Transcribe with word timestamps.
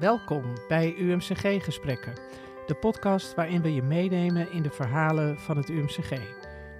Welkom 0.00 0.42
bij 0.68 0.94
UMCG-gesprekken, 0.98 2.12
de 2.66 2.74
podcast 2.74 3.34
waarin 3.34 3.62
we 3.62 3.74
je 3.74 3.82
meenemen 3.82 4.52
in 4.52 4.62
de 4.62 4.70
verhalen 4.70 5.38
van 5.38 5.56
het 5.56 5.68
UMCG. 5.68 6.12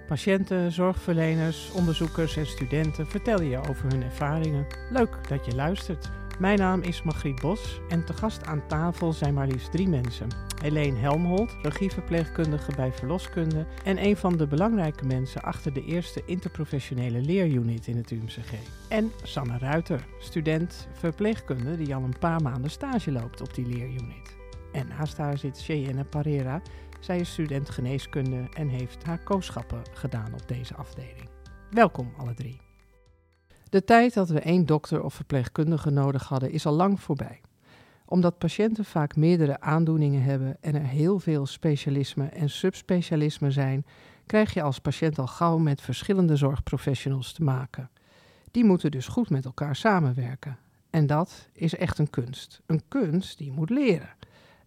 Patiënten, 0.07 0.71
zorgverleners, 0.71 1.71
onderzoekers 1.71 2.37
en 2.37 2.45
studenten 2.45 3.07
vertellen 3.07 3.49
je 3.49 3.69
over 3.69 3.89
hun 3.89 4.03
ervaringen. 4.03 4.67
Leuk 4.91 5.29
dat 5.29 5.45
je 5.45 5.55
luistert. 5.55 6.09
Mijn 6.39 6.57
naam 6.57 6.81
is 6.81 7.03
Margriet 7.03 7.41
Bos 7.41 7.81
en 7.89 8.05
te 8.05 8.13
gast 8.13 8.45
aan 8.45 8.67
tafel 8.67 9.13
zijn 9.13 9.33
maar 9.33 9.47
liefst 9.47 9.71
drie 9.71 9.87
mensen. 9.87 10.46
Helene 10.61 10.97
Helmholt, 10.97 11.55
regieverpleegkundige 11.61 12.71
bij 12.75 12.91
verloskunde 12.91 13.65
en 13.83 14.03
een 14.03 14.17
van 14.17 14.37
de 14.37 14.47
belangrijke 14.47 15.05
mensen 15.05 15.41
achter 15.41 15.73
de 15.73 15.85
eerste 15.85 16.23
interprofessionele 16.25 17.21
leerunit 17.21 17.87
in 17.87 17.97
het 17.97 18.11
UMCG. 18.11 18.53
En 18.89 19.11
Sanne 19.23 19.57
Ruiter, 19.57 20.07
student 20.19 20.87
verpleegkunde 20.93 21.77
die 21.77 21.95
al 21.95 22.03
een 22.03 22.19
paar 22.19 22.41
maanden 22.41 22.71
stage 22.71 23.11
loopt 23.11 23.41
op 23.41 23.53
die 23.53 23.65
leerunit. 23.65 24.35
En 24.71 24.87
naast 24.87 25.17
haar 25.17 25.37
zit 25.37 25.63
Cheyenne 25.63 26.03
Parera. 26.03 26.61
Zij 26.99 27.19
is 27.19 27.31
student 27.31 27.69
geneeskunde 27.69 28.47
en 28.53 28.67
heeft 28.67 29.03
haar 29.03 29.23
kooschappen 29.23 29.81
gedaan 29.93 30.33
op 30.33 30.47
deze 30.47 30.75
afdeling. 30.75 31.29
Welkom 31.71 32.13
alle 32.17 32.33
drie. 32.33 32.59
De 33.69 33.83
tijd 33.83 34.13
dat 34.13 34.29
we 34.29 34.39
één 34.39 34.65
dokter 34.65 35.03
of 35.03 35.13
verpleegkundige 35.13 35.89
nodig 35.89 36.23
hadden 36.23 36.51
is 36.51 36.65
al 36.65 36.73
lang 36.73 36.99
voorbij. 36.99 37.41
Omdat 38.09 38.37
patiënten 38.37 38.85
vaak 38.85 39.15
meerdere 39.15 39.59
aandoeningen 39.59 40.23
hebben 40.23 40.57
en 40.61 40.75
er 40.75 40.85
heel 40.85 41.19
veel 41.19 41.45
specialismen 41.45 42.33
en 42.33 42.49
subspecialismen 42.49 43.51
zijn, 43.51 43.85
krijg 44.25 44.53
je 44.53 44.61
als 44.61 44.79
patiënt 44.79 45.19
al 45.19 45.27
gauw 45.27 45.57
met 45.57 45.81
verschillende 45.81 46.35
zorgprofessionals 46.35 47.33
te 47.33 47.43
maken. 47.43 47.89
Die 48.51 48.65
moeten 48.65 48.91
dus 48.91 49.07
goed 49.07 49.29
met 49.29 49.45
elkaar 49.45 49.75
samenwerken. 49.75 50.57
En 50.89 51.07
dat 51.07 51.49
is 51.53 51.75
echt 51.75 51.99
een 51.99 52.09
kunst. 52.09 52.61
Een 52.65 52.81
kunst 52.87 53.37
die 53.37 53.47
je 53.47 53.53
moet 53.53 53.69
leren. 53.69 54.09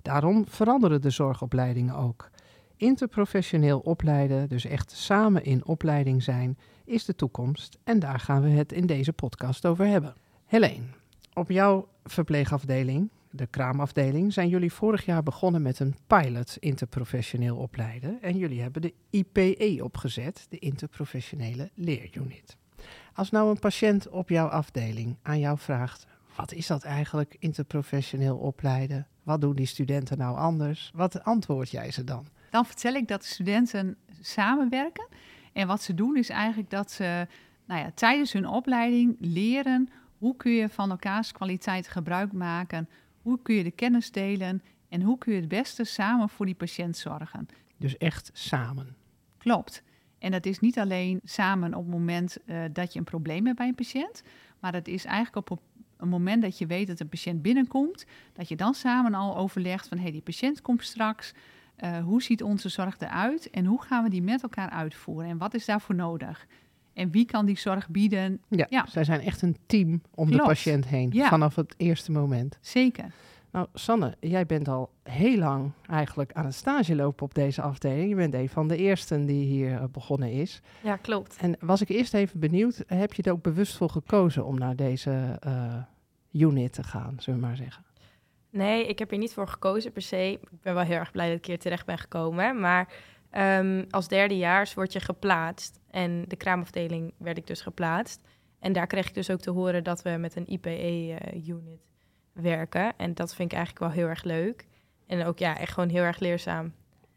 Daarom 0.02 0.46
veranderen 0.46 1.00
de 1.00 1.10
zorgopleidingen 1.10 1.94
ook. 1.94 2.30
Interprofessioneel 2.76 3.78
opleiden, 3.78 4.48
dus 4.48 4.64
echt 4.64 4.90
samen 4.90 5.44
in 5.44 5.64
opleiding 5.64 6.22
zijn, 6.22 6.58
is 6.84 7.04
de 7.04 7.14
toekomst. 7.14 7.78
En 7.84 7.98
daar 7.98 8.20
gaan 8.20 8.42
we 8.42 8.48
het 8.48 8.72
in 8.72 8.86
deze 8.86 9.12
podcast 9.12 9.66
over 9.66 9.86
hebben. 9.86 10.14
Helene, 10.46 10.84
op 11.34 11.50
jouw 11.50 11.88
verpleegafdeling, 12.04 13.10
de 13.30 13.46
kraamafdeling, 13.46 14.32
zijn 14.32 14.48
jullie 14.48 14.72
vorig 14.72 15.04
jaar 15.04 15.22
begonnen 15.22 15.62
met 15.62 15.78
een 15.78 15.94
pilot 16.06 16.56
interprofessioneel 16.58 17.56
opleiden. 17.56 18.22
En 18.22 18.36
jullie 18.36 18.60
hebben 18.60 18.82
de 18.82 18.94
IPE 19.10 19.84
opgezet, 19.84 20.46
de 20.48 20.58
interprofessionele 20.58 21.70
leerunit. 21.74 22.56
Als 23.14 23.30
nou 23.30 23.50
een 23.50 23.58
patiënt 23.58 24.08
op 24.08 24.28
jouw 24.28 24.46
afdeling 24.46 25.16
aan 25.22 25.38
jou 25.38 25.58
vraagt: 25.58 26.06
wat 26.36 26.52
is 26.52 26.66
dat 26.66 26.82
eigenlijk, 26.82 27.36
interprofessioneel 27.38 28.36
opleiden? 28.36 29.06
Wat 29.22 29.40
doen 29.40 29.56
die 29.56 29.66
studenten 29.66 30.18
nou 30.18 30.36
anders? 30.36 30.90
Wat 30.94 31.24
antwoord 31.24 31.70
jij 31.70 31.90
ze 31.90 32.04
dan? 32.04 32.26
Dan 32.50 32.66
vertel 32.66 32.94
ik 32.94 33.08
dat 33.08 33.20
de 33.20 33.26
studenten 33.26 33.96
samenwerken. 34.20 35.08
En 35.52 35.66
wat 35.66 35.82
ze 35.82 35.94
doen 35.94 36.16
is 36.16 36.28
eigenlijk 36.28 36.70
dat 36.70 36.90
ze 36.90 37.26
nou 37.64 37.80
ja, 37.80 37.90
tijdens 37.94 38.32
hun 38.32 38.46
opleiding 38.46 39.16
leren 39.18 39.88
hoe 40.18 40.36
kun 40.36 40.52
je 40.52 40.68
van 40.68 40.90
elkaars 40.90 41.32
kwaliteit 41.32 41.88
gebruik 41.88 42.32
maken, 42.32 42.88
hoe 43.22 43.38
kun 43.42 43.54
je 43.54 43.62
de 43.62 43.70
kennis 43.70 44.10
delen 44.10 44.62
en 44.88 45.02
hoe 45.02 45.18
kun 45.18 45.32
je 45.32 45.40
het 45.40 45.48
beste 45.48 45.84
samen 45.84 46.28
voor 46.28 46.46
die 46.46 46.54
patiënt 46.54 46.96
zorgen. 46.96 47.48
Dus 47.76 47.96
echt 47.96 48.30
samen. 48.32 48.96
Klopt. 49.38 49.82
En 50.18 50.30
dat 50.30 50.46
is 50.46 50.60
niet 50.60 50.78
alleen 50.78 51.20
samen 51.24 51.74
op 51.74 51.82
het 51.82 51.92
moment 51.92 52.36
uh, 52.46 52.64
dat 52.72 52.92
je 52.92 52.98
een 52.98 53.04
probleem 53.04 53.46
hebt 53.46 53.58
bij 53.58 53.68
een 53.68 53.74
patiënt, 53.74 54.22
maar 54.58 54.72
dat 54.72 54.88
is 54.88 55.04
eigenlijk 55.04 55.50
op 55.50 55.60
een 55.96 56.08
moment 56.08 56.42
dat 56.42 56.58
je 56.58 56.66
weet 56.66 56.86
dat 56.86 57.00
een 57.00 57.08
patiënt 57.08 57.42
binnenkomt, 57.42 58.06
dat 58.32 58.48
je 58.48 58.56
dan 58.56 58.74
samen 58.74 59.14
al 59.14 59.36
overlegt 59.36 59.88
van 59.88 59.96
hé, 59.96 60.02
hey, 60.02 60.12
die 60.12 60.20
patiënt 60.20 60.62
komt 60.62 60.84
straks. 60.84 61.32
Uh, 61.84 61.98
hoe 61.98 62.22
ziet 62.22 62.42
onze 62.42 62.68
zorg 62.68 62.98
eruit 62.98 63.50
en 63.50 63.64
hoe 63.64 63.82
gaan 63.82 64.02
we 64.02 64.10
die 64.10 64.22
met 64.22 64.42
elkaar 64.42 64.70
uitvoeren 64.70 65.30
en 65.30 65.38
wat 65.38 65.54
is 65.54 65.64
daarvoor 65.64 65.94
nodig? 65.94 66.46
En 67.00 67.10
wie 67.10 67.24
kan 67.24 67.46
die 67.46 67.58
zorg 67.58 67.88
bieden? 67.88 68.40
Ja, 68.48 68.66
ja. 68.68 68.86
zij 68.88 69.04
zijn 69.04 69.20
echt 69.20 69.42
een 69.42 69.56
team 69.66 70.02
om 70.14 70.26
Klopt. 70.26 70.42
de 70.42 70.48
patiënt 70.48 70.86
heen 70.86 71.10
ja. 71.12 71.28
vanaf 71.28 71.54
het 71.56 71.74
eerste 71.76 72.12
moment. 72.12 72.58
Zeker. 72.60 73.12
Nou, 73.52 73.66
Sanne, 73.74 74.16
jij 74.20 74.46
bent 74.46 74.68
al 74.68 74.90
heel 75.02 75.38
lang 75.38 75.70
eigenlijk 75.86 76.32
aan 76.32 76.44
het 76.44 76.54
stage 76.54 76.94
lopen 76.94 77.24
op 77.24 77.34
deze 77.34 77.62
afdeling. 77.62 78.08
Je 78.08 78.14
bent 78.14 78.34
een 78.34 78.48
van 78.48 78.68
de 78.68 78.76
eersten 78.76 79.26
die 79.26 79.44
hier 79.44 79.70
uh, 79.70 79.84
begonnen 79.92 80.32
is. 80.32 80.60
Ja, 80.82 80.96
klopt. 80.96 81.36
En 81.40 81.56
was 81.60 81.80
ik 81.80 81.88
eerst 81.88 82.14
even 82.14 82.40
benieuwd, 82.40 82.84
heb 82.86 83.12
je 83.12 83.22
er 83.22 83.32
ook 83.32 83.42
bewust 83.42 83.76
voor 83.76 83.90
gekozen 83.90 84.44
om 84.44 84.58
naar 84.58 84.76
deze 84.76 85.38
uh, 85.46 85.74
unit 86.32 86.72
te 86.72 86.82
gaan, 86.82 87.14
zullen 87.18 87.40
we 87.40 87.46
maar 87.46 87.56
zeggen? 87.56 87.84
Nee, 88.50 88.86
ik 88.86 88.98
heb 88.98 89.12
er 89.12 89.18
niet 89.18 89.34
voor 89.34 89.48
gekozen 89.48 89.92
per 89.92 90.02
se. 90.02 90.30
Ik 90.32 90.60
ben 90.62 90.74
wel 90.74 90.84
heel 90.84 90.96
erg 90.96 91.10
blij 91.10 91.28
dat 91.28 91.38
ik 91.38 91.46
hier 91.46 91.58
terecht 91.58 91.86
ben 91.86 91.98
gekomen. 91.98 92.60
Maar 92.60 92.92
um, 93.36 93.86
als 93.90 94.08
derdejaars 94.08 94.74
word 94.74 94.92
je 94.92 95.00
geplaatst. 95.00 95.80
En 95.90 96.24
de 96.28 96.36
kraamafdeling 96.36 97.14
werd 97.18 97.38
ik 97.38 97.46
dus 97.46 97.60
geplaatst. 97.60 98.20
En 98.58 98.72
daar 98.72 98.86
kreeg 98.86 99.08
ik 99.08 99.14
dus 99.14 99.30
ook 99.30 99.40
te 99.40 99.50
horen 99.50 99.84
dat 99.84 100.02
we 100.02 100.10
met 100.10 100.36
een 100.36 100.52
IPE-unit 100.52 101.80
uh, 102.36 102.42
werken. 102.42 102.92
En 102.96 103.14
dat 103.14 103.34
vind 103.34 103.52
ik 103.52 103.58
eigenlijk 103.58 103.86
wel 103.86 103.94
heel 103.94 104.08
erg 104.08 104.22
leuk. 104.22 104.66
En 105.06 105.24
ook 105.24 105.38
ja, 105.38 105.58
echt 105.58 105.72
gewoon 105.72 105.88
heel 105.88 106.02
erg 106.02 106.18
leerzaam. 106.18 106.72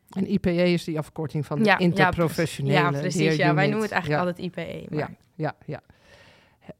En 0.09 0.31
IPE 0.31 0.71
is 0.71 0.83
die 0.83 0.97
afkorting 0.97 1.45
van 1.45 1.59
de 1.59 1.65
ja, 1.65 1.77
interprofessionele 1.77 2.77
Ja, 2.77 2.89
precies. 2.89 3.35
Ja, 3.35 3.53
wij 3.53 3.65
noemen 3.65 3.83
het 3.83 3.91
eigenlijk 3.91 4.21
altijd 4.21 4.45
IPE. 4.45 4.85
Maar... 4.89 4.99
Ja, 4.99 5.09
ja, 5.35 5.55
ja. 5.65 5.81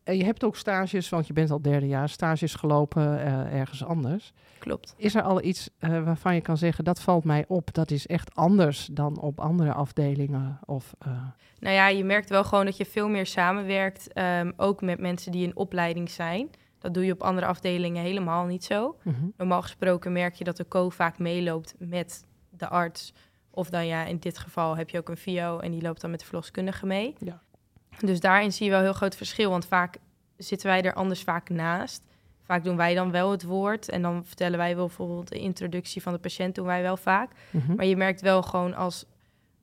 En 0.03 0.17
je 0.17 0.23
hebt 0.23 0.44
ook 0.44 0.55
stages, 0.55 1.09
want 1.09 1.27
je 1.27 1.33
bent 1.33 1.51
al 1.51 1.61
derde 1.61 1.88
jaar, 1.88 2.09
stages 2.09 2.55
gelopen 2.55 3.01
uh, 3.01 3.59
ergens 3.59 3.83
anders. 3.83 4.33
Klopt. 4.59 4.94
Is 4.97 5.16
er 5.16 5.21
al 5.21 5.44
iets 5.44 5.69
uh, 5.79 6.03
waarvan 6.03 6.35
je 6.35 6.41
kan 6.41 6.57
zeggen, 6.57 6.83
dat 6.83 7.01
valt 7.01 7.23
mij 7.23 7.45
op, 7.47 7.73
dat 7.73 7.91
is 7.91 8.07
echt 8.07 8.35
anders 8.35 8.85
dan 8.91 9.19
op 9.19 9.39
andere 9.39 9.73
afdelingen? 9.73 10.59
Of, 10.66 10.94
uh... 11.07 11.13
Nou 11.59 11.75
ja, 11.75 11.88
je 11.88 12.03
merkt 12.03 12.29
wel 12.29 12.44
gewoon 12.44 12.66
dat 12.66 12.77
je 12.77 12.85
veel 12.85 13.09
meer 13.09 13.25
samenwerkt, 13.25 14.17
um, 14.17 14.53
ook 14.57 14.81
met 14.81 14.99
mensen 14.99 15.31
die 15.31 15.44
in 15.44 15.55
opleiding 15.55 16.09
zijn. 16.09 16.50
Dat 16.79 16.94
doe 16.94 17.05
je 17.05 17.13
op 17.13 17.21
andere 17.21 17.47
afdelingen 17.47 18.03
helemaal 18.03 18.45
niet 18.45 18.63
zo. 18.63 18.97
Mm 19.03 19.13
-hmm. 19.13 19.33
Normaal 19.38 19.61
gesproken 19.61 20.11
merk 20.11 20.35
je 20.35 20.44
dat 20.44 20.57
de 20.57 20.67
co 20.67 20.89
vaak 20.89 21.19
meeloopt 21.19 21.75
met 21.77 22.25
de 22.50 22.67
arts. 22.67 23.13
Of 23.50 23.69
dan 23.69 23.88
ja, 23.88 24.05
in 24.05 24.17
dit 24.17 24.38
geval 24.38 24.77
heb 24.77 24.89
je 24.89 24.97
ook 24.97 25.09
een 25.09 25.17
VO 25.17 25.59
en 25.59 25.71
die 25.71 25.81
loopt 25.81 26.01
dan 26.01 26.09
met 26.09 26.19
de 26.19 26.25
verloskundige 26.25 26.85
mee. 26.85 27.15
Ja. 27.17 27.41
Dus 27.99 28.19
daarin 28.19 28.51
zie 28.51 28.65
je 28.65 28.71
wel 28.71 28.79
een 28.79 28.85
heel 28.85 28.95
groot 28.95 29.15
verschil, 29.15 29.49
want 29.49 29.65
vaak 29.65 29.97
zitten 30.37 30.67
wij 30.67 30.81
er 30.81 30.93
anders 30.93 31.23
vaak 31.23 31.49
naast. 31.49 32.03
Vaak 32.43 32.63
doen 32.63 32.77
wij 32.77 32.93
dan 32.93 33.11
wel 33.11 33.31
het 33.31 33.43
woord 33.43 33.89
en 33.89 34.01
dan 34.01 34.25
vertellen 34.25 34.57
wij 34.57 34.75
wel 34.75 34.85
bijvoorbeeld 34.85 35.27
de 35.27 35.39
introductie 35.39 36.01
van 36.01 36.13
de 36.13 36.19
patiënt, 36.19 36.55
doen 36.55 36.65
wij 36.65 36.81
wel 36.81 36.97
vaak. 36.97 37.31
Mm 37.49 37.61
-hmm. 37.61 37.75
Maar 37.75 37.85
je 37.85 37.97
merkt 37.97 38.21
wel 38.21 38.41
gewoon 38.41 38.73
als, 38.73 39.05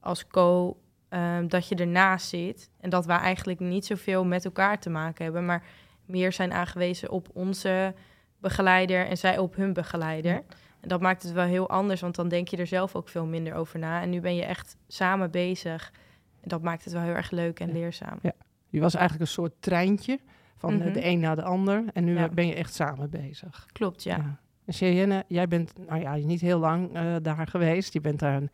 als 0.01 0.27
co 0.27 0.77
um, 1.11 1.49
dat 1.49 1.69
je 1.69 1.75
ernaast 1.75 2.29
zit 2.29 2.71
en 2.81 2.91
dat 2.91 3.07
wij 3.07 3.17
eigenlijk 3.17 3.61
niet 3.61 3.87
zoveel 3.87 4.25
met 4.25 4.45
elkaar 4.45 4.79
te 4.79 4.91
maken 4.91 5.25
hebben, 5.25 5.45
maar 5.45 5.63
meer 6.07 6.33
zijn 6.33 6.53
aangewezen 6.53 7.11
op 7.11 7.29
onze 7.33 7.95
begeleider 8.39 9.07
en 9.07 9.17
zij 9.17 9.39
op 9.39 9.57
hun 9.57 9.73
begeleider. 9.73 10.33
Ja. 10.33 10.43
En 10.81 10.89
dat 10.89 11.01
maakt 11.01 11.23
het 11.23 11.33
wel 11.33 11.45
heel 11.45 11.69
anders, 11.69 12.01
want 12.01 12.15
dan 12.15 12.29
denk 12.29 12.49
je 12.49 12.57
er 12.57 12.67
zelf 12.67 12.95
ook 12.95 13.09
veel 13.09 13.27
minder 13.27 13.55
over 13.55 13.79
na. 13.79 14.03
En 14.03 14.11
nu 14.11 14.21
ben 14.21 14.35
je 14.35 14.45
echt 14.45 14.77
samen 14.89 15.31
bezig. 15.31 15.93
En 16.41 16.49
dat 16.49 16.63
maakt 16.63 16.85
het 16.85 16.93
wel 16.93 17.03
heel 17.03 17.15
erg 17.15 17.31
leuk 17.31 17.61
en 17.61 17.67
ja. 17.67 17.73
leerzaam. 17.73 18.19
Ja. 18.23 18.33
Je 18.69 18.81
was 18.81 18.95
eigenlijk 18.95 19.25
een 19.29 19.35
soort 19.35 19.53
treintje 19.61 20.21
van 20.57 20.75
mm 20.75 20.81
-hmm. 20.81 20.93
de 20.93 21.05
een 21.05 21.21
naar 21.21 21.37
de 21.37 21.43
ander. 21.43 21.85
En 21.93 22.05
nu 22.05 22.15
ja. 22.15 22.29
ben 22.29 22.47
je 22.47 22.55
echt 22.55 22.75
samen 22.75 23.11
bezig. 23.11 23.67
Klopt, 23.73 24.03
ja. 24.03 24.17
ja. 24.17 24.39
En 24.65 24.73
Cheyenne, 24.73 25.25
jij 25.29 25.49
bent 25.49 25.73
nou 25.89 26.01
ja, 26.01 26.15
niet 26.15 26.41
heel 26.41 26.59
lang 26.59 26.97
uh, 26.97 27.17
daar 27.23 27.47
geweest. 27.47 27.93
Je 27.93 28.01
bent 28.01 28.19
daar 28.19 28.37
een, 28.37 28.51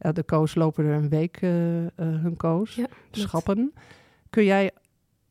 uh, 0.00 0.12
de 0.12 0.22
koos 0.22 0.54
lopen 0.54 0.84
er 0.84 0.94
een 0.94 1.08
week 1.08 1.42
uh, 1.42 1.50
hun 1.96 2.36
koos. 2.36 2.74
Ja, 2.74 2.86
schappen. 3.10 3.72
Kun 4.30 4.44
jij 4.44 4.70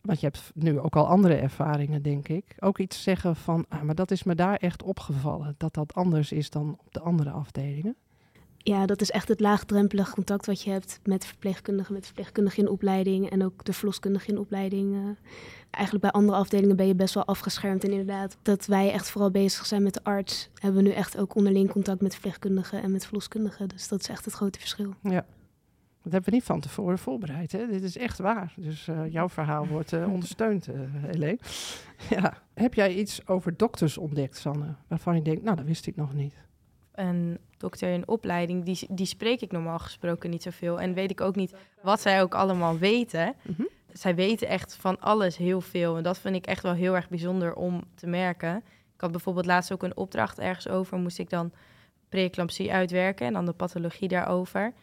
want 0.01 0.19
je 0.19 0.25
hebt 0.25 0.51
nu 0.55 0.79
ook 0.79 0.95
al 0.95 1.07
andere 1.07 1.35
ervaringen, 1.35 2.01
denk 2.01 2.27
ik. 2.27 2.55
Ook 2.59 2.77
iets 2.77 3.03
zeggen 3.03 3.35
van, 3.35 3.65
ah, 3.69 3.81
maar 3.81 3.95
dat 3.95 4.11
is 4.11 4.23
me 4.23 4.35
daar 4.35 4.55
echt 4.55 4.83
opgevallen. 4.83 5.55
Dat 5.57 5.73
dat 5.73 5.93
anders 5.93 6.31
is 6.31 6.49
dan 6.49 6.77
op 6.79 6.93
de 6.93 6.99
andere 6.99 7.29
afdelingen. 7.29 7.95
Ja, 8.63 8.85
dat 8.85 9.01
is 9.01 9.11
echt 9.11 9.27
het 9.27 9.39
laagdrempelig 9.39 10.09
contact 10.09 10.45
wat 10.45 10.61
je 10.61 10.71
hebt 10.71 10.99
met 11.03 11.25
verpleegkundigen, 11.25 11.93
met 11.93 12.05
verpleegkundigen 12.05 12.63
in 12.63 12.69
opleiding 12.69 13.29
en 13.29 13.43
ook 13.43 13.65
de 13.65 13.73
verloskundige 13.73 14.31
in 14.31 14.37
opleiding. 14.37 14.93
Uh, 14.93 15.09
eigenlijk 15.69 16.03
bij 16.03 16.21
andere 16.21 16.37
afdelingen 16.37 16.75
ben 16.75 16.87
je 16.87 16.95
best 16.95 17.13
wel 17.13 17.25
afgeschermd. 17.25 17.83
En 17.83 17.91
inderdaad, 17.91 18.37
dat 18.41 18.65
wij 18.65 18.91
echt 18.91 19.09
vooral 19.09 19.31
bezig 19.31 19.65
zijn 19.65 19.83
met 19.83 19.93
de 19.93 20.03
arts, 20.03 20.49
hebben 20.53 20.83
we 20.83 20.89
nu 20.89 20.93
echt 20.95 21.17
ook 21.17 21.35
onderling 21.35 21.69
contact 21.69 22.01
met 22.01 22.11
verpleegkundigen 22.11 22.81
en 22.81 22.91
met 22.91 23.05
verloskundigen. 23.05 23.67
Dus 23.67 23.87
dat 23.87 23.99
is 23.99 24.07
echt 24.07 24.25
het 24.25 24.33
grote 24.33 24.59
verschil. 24.59 24.93
Ja, 25.01 25.25
dat 26.03 26.11
hebben 26.11 26.29
we 26.29 26.35
niet 26.35 26.45
van 26.45 26.59
tevoren 26.59 26.99
voorbereid. 26.99 27.51
Hè? 27.51 27.67
Dit 27.67 27.83
is 27.83 27.97
echt 27.97 28.17
waar. 28.17 28.53
Dus 28.57 28.87
uh, 28.87 29.11
jouw 29.11 29.29
verhaal 29.29 29.67
wordt 29.67 29.91
uh, 29.91 30.07
ondersteund, 30.13 30.67
uh, 30.67 30.75
Helene. 30.91 31.39
ja. 32.09 32.33
Heb 32.53 32.73
jij 32.73 32.95
iets 32.95 33.27
over 33.27 33.57
dokters 33.57 33.97
ontdekt, 33.97 34.37
Sanne? 34.37 34.75
Waarvan 34.87 35.15
je 35.15 35.21
denkt, 35.21 35.43
nou, 35.43 35.55
dat 35.55 35.65
wist 35.65 35.87
ik 35.87 35.95
nog 35.95 36.13
niet. 36.13 36.35
Een 36.91 37.37
dokter 37.57 37.93
in 37.93 38.07
opleiding, 38.07 38.63
die, 38.63 38.87
die 38.89 39.05
spreek 39.05 39.41
ik 39.41 39.51
normaal 39.51 39.79
gesproken 39.79 40.29
niet 40.29 40.43
zoveel. 40.43 40.81
En 40.81 40.93
weet 40.93 41.11
ik 41.11 41.21
ook 41.21 41.35
niet 41.35 41.55
wat 41.81 42.01
zij 42.01 42.21
ook 42.21 42.35
allemaal 42.35 42.77
weten. 42.77 43.35
Mm-hmm. 43.41 43.67
Zij 43.91 44.15
weten 44.15 44.47
echt 44.47 44.75
van 44.75 44.99
alles 44.99 45.37
heel 45.37 45.61
veel. 45.61 45.97
En 45.97 46.03
dat 46.03 46.17
vind 46.17 46.35
ik 46.35 46.45
echt 46.45 46.63
wel 46.63 46.73
heel 46.73 46.95
erg 46.95 47.09
bijzonder 47.09 47.53
om 47.53 47.83
te 47.95 48.07
merken. 48.07 48.63
Ik 48.95 49.01
had 49.01 49.11
bijvoorbeeld 49.11 49.45
laatst 49.45 49.71
ook 49.71 49.83
een 49.83 49.97
opdracht 49.97 50.39
ergens 50.39 50.67
over, 50.67 50.97
moest 50.97 51.19
ik 51.19 51.29
dan 51.29 51.51
preeclampsie 52.09 52.73
uitwerken 52.73 53.27
en 53.27 53.33
dan 53.33 53.45
de 53.45 53.53
pathologie 53.53 54.07
daarover. 54.07 54.61
Nou, 54.61 54.73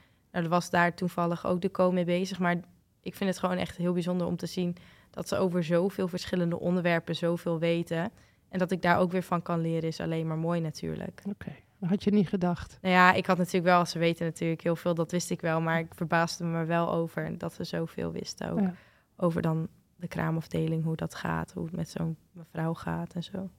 daar 0.45 0.49
was 0.49 0.71
daar 0.71 0.95
toevallig 0.95 1.47
ook 1.47 1.61
de 1.61 1.71
co 1.71 1.93
mee 1.93 2.05
bezig, 2.05 2.39
maar 2.39 2.61
ik 3.03 3.15
vind 3.15 3.31
het 3.31 3.39
gewoon 3.39 3.57
echt 3.57 3.77
heel 3.77 3.93
bijzonder 3.93 4.27
om 4.27 4.37
te 4.37 4.47
zien 4.47 4.77
dat 5.11 5.29
ze 5.29 5.37
over 5.37 5.65
zoveel 5.65 6.09
verschillende 6.09 6.59
onderwerpen 6.59 7.17
zoveel 7.17 7.59
weten. 7.59 8.11
En 8.49 8.59
dat 8.59 8.71
ik 8.71 8.83
daar 8.83 8.99
ook 8.99 9.13
weer 9.13 9.23
van 9.23 9.43
kan 9.43 9.61
leren, 9.61 9.89
is 9.89 10.01
alleen 10.01 10.27
maar 10.27 10.39
mooi 10.39 10.61
natuurlijk. 10.61 11.23
Oké, 11.29 11.53
had 11.81 12.05
je 12.05 12.11
niet 12.11 12.29
gedacht. 12.29 12.79
Nou 12.83 12.95
ja, 12.95 13.13
ik 13.13 13.27
had 13.27 13.37
natuurlijk 13.39 13.65
wel, 13.65 13.87
ze 13.87 13.99
weten 13.99 14.27
natuurlijk 14.27 14.63
heel 14.63 14.77
veel, 14.77 14.95
dat 14.95 15.11
wist 15.11 15.31
ik 15.31 15.41
wel. 15.41 15.61
Maar 15.61 15.79
ik 15.79 15.95
verbaasde 15.95 16.45
me 16.45 16.65
wel 16.65 16.93
over 16.93 17.39
dat 17.39 17.53
ze 17.53 17.65
zoveel 17.65 18.13
wisten 18.13 18.51
ook. 18.51 18.61
Ja. 18.61 18.75
Over 19.17 19.43
dan 19.43 19.69
de 19.97 20.09
kraamafdeling, 20.09 20.85
hoe 20.85 20.97
dat 20.97 21.15
gaat, 21.15 21.53
hoe 21.53 21.65
het 21.65 21.77
met 21.77 21.89
zo'n 21.89 22.17
mevrouw 22.33 22.75
gaat 22.75 23.15
en 23.15 23.23
zo. 23.23 23.51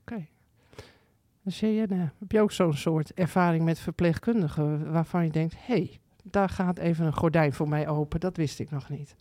Oké. 0.00 0.26
Dus 1.42 1.60
je, 1.60 1.86
eh, 1.90 1.98
heb 2.18 2.32
je 2.32 2.40
ook 2.40 2.52
zo'n 2.52 2.74
soort 2.74 3.14
ervaring 3.14 3.64
met 3.64 3.78
verpleegkundigen 3.78 4.92
waarvan 4.92 5.24
je 5.24 5.30
denkt, 5.30 5.54
hé, 5.56 5.74
hey, 5.74 5.98
daar 6.22 6.48
gaat 6.48 6.78
even 6.78 7.06
een 7.06 7.16
gordijn 7.16 7.52
voor 7.52 7.68
mij 7.68 7.88
open, 7.88 8.20
dat 8.20 8.36
wist 8.36 8.58
ik 8.58 8.70
nog 8.70 8.88
niet. 8.88 9.16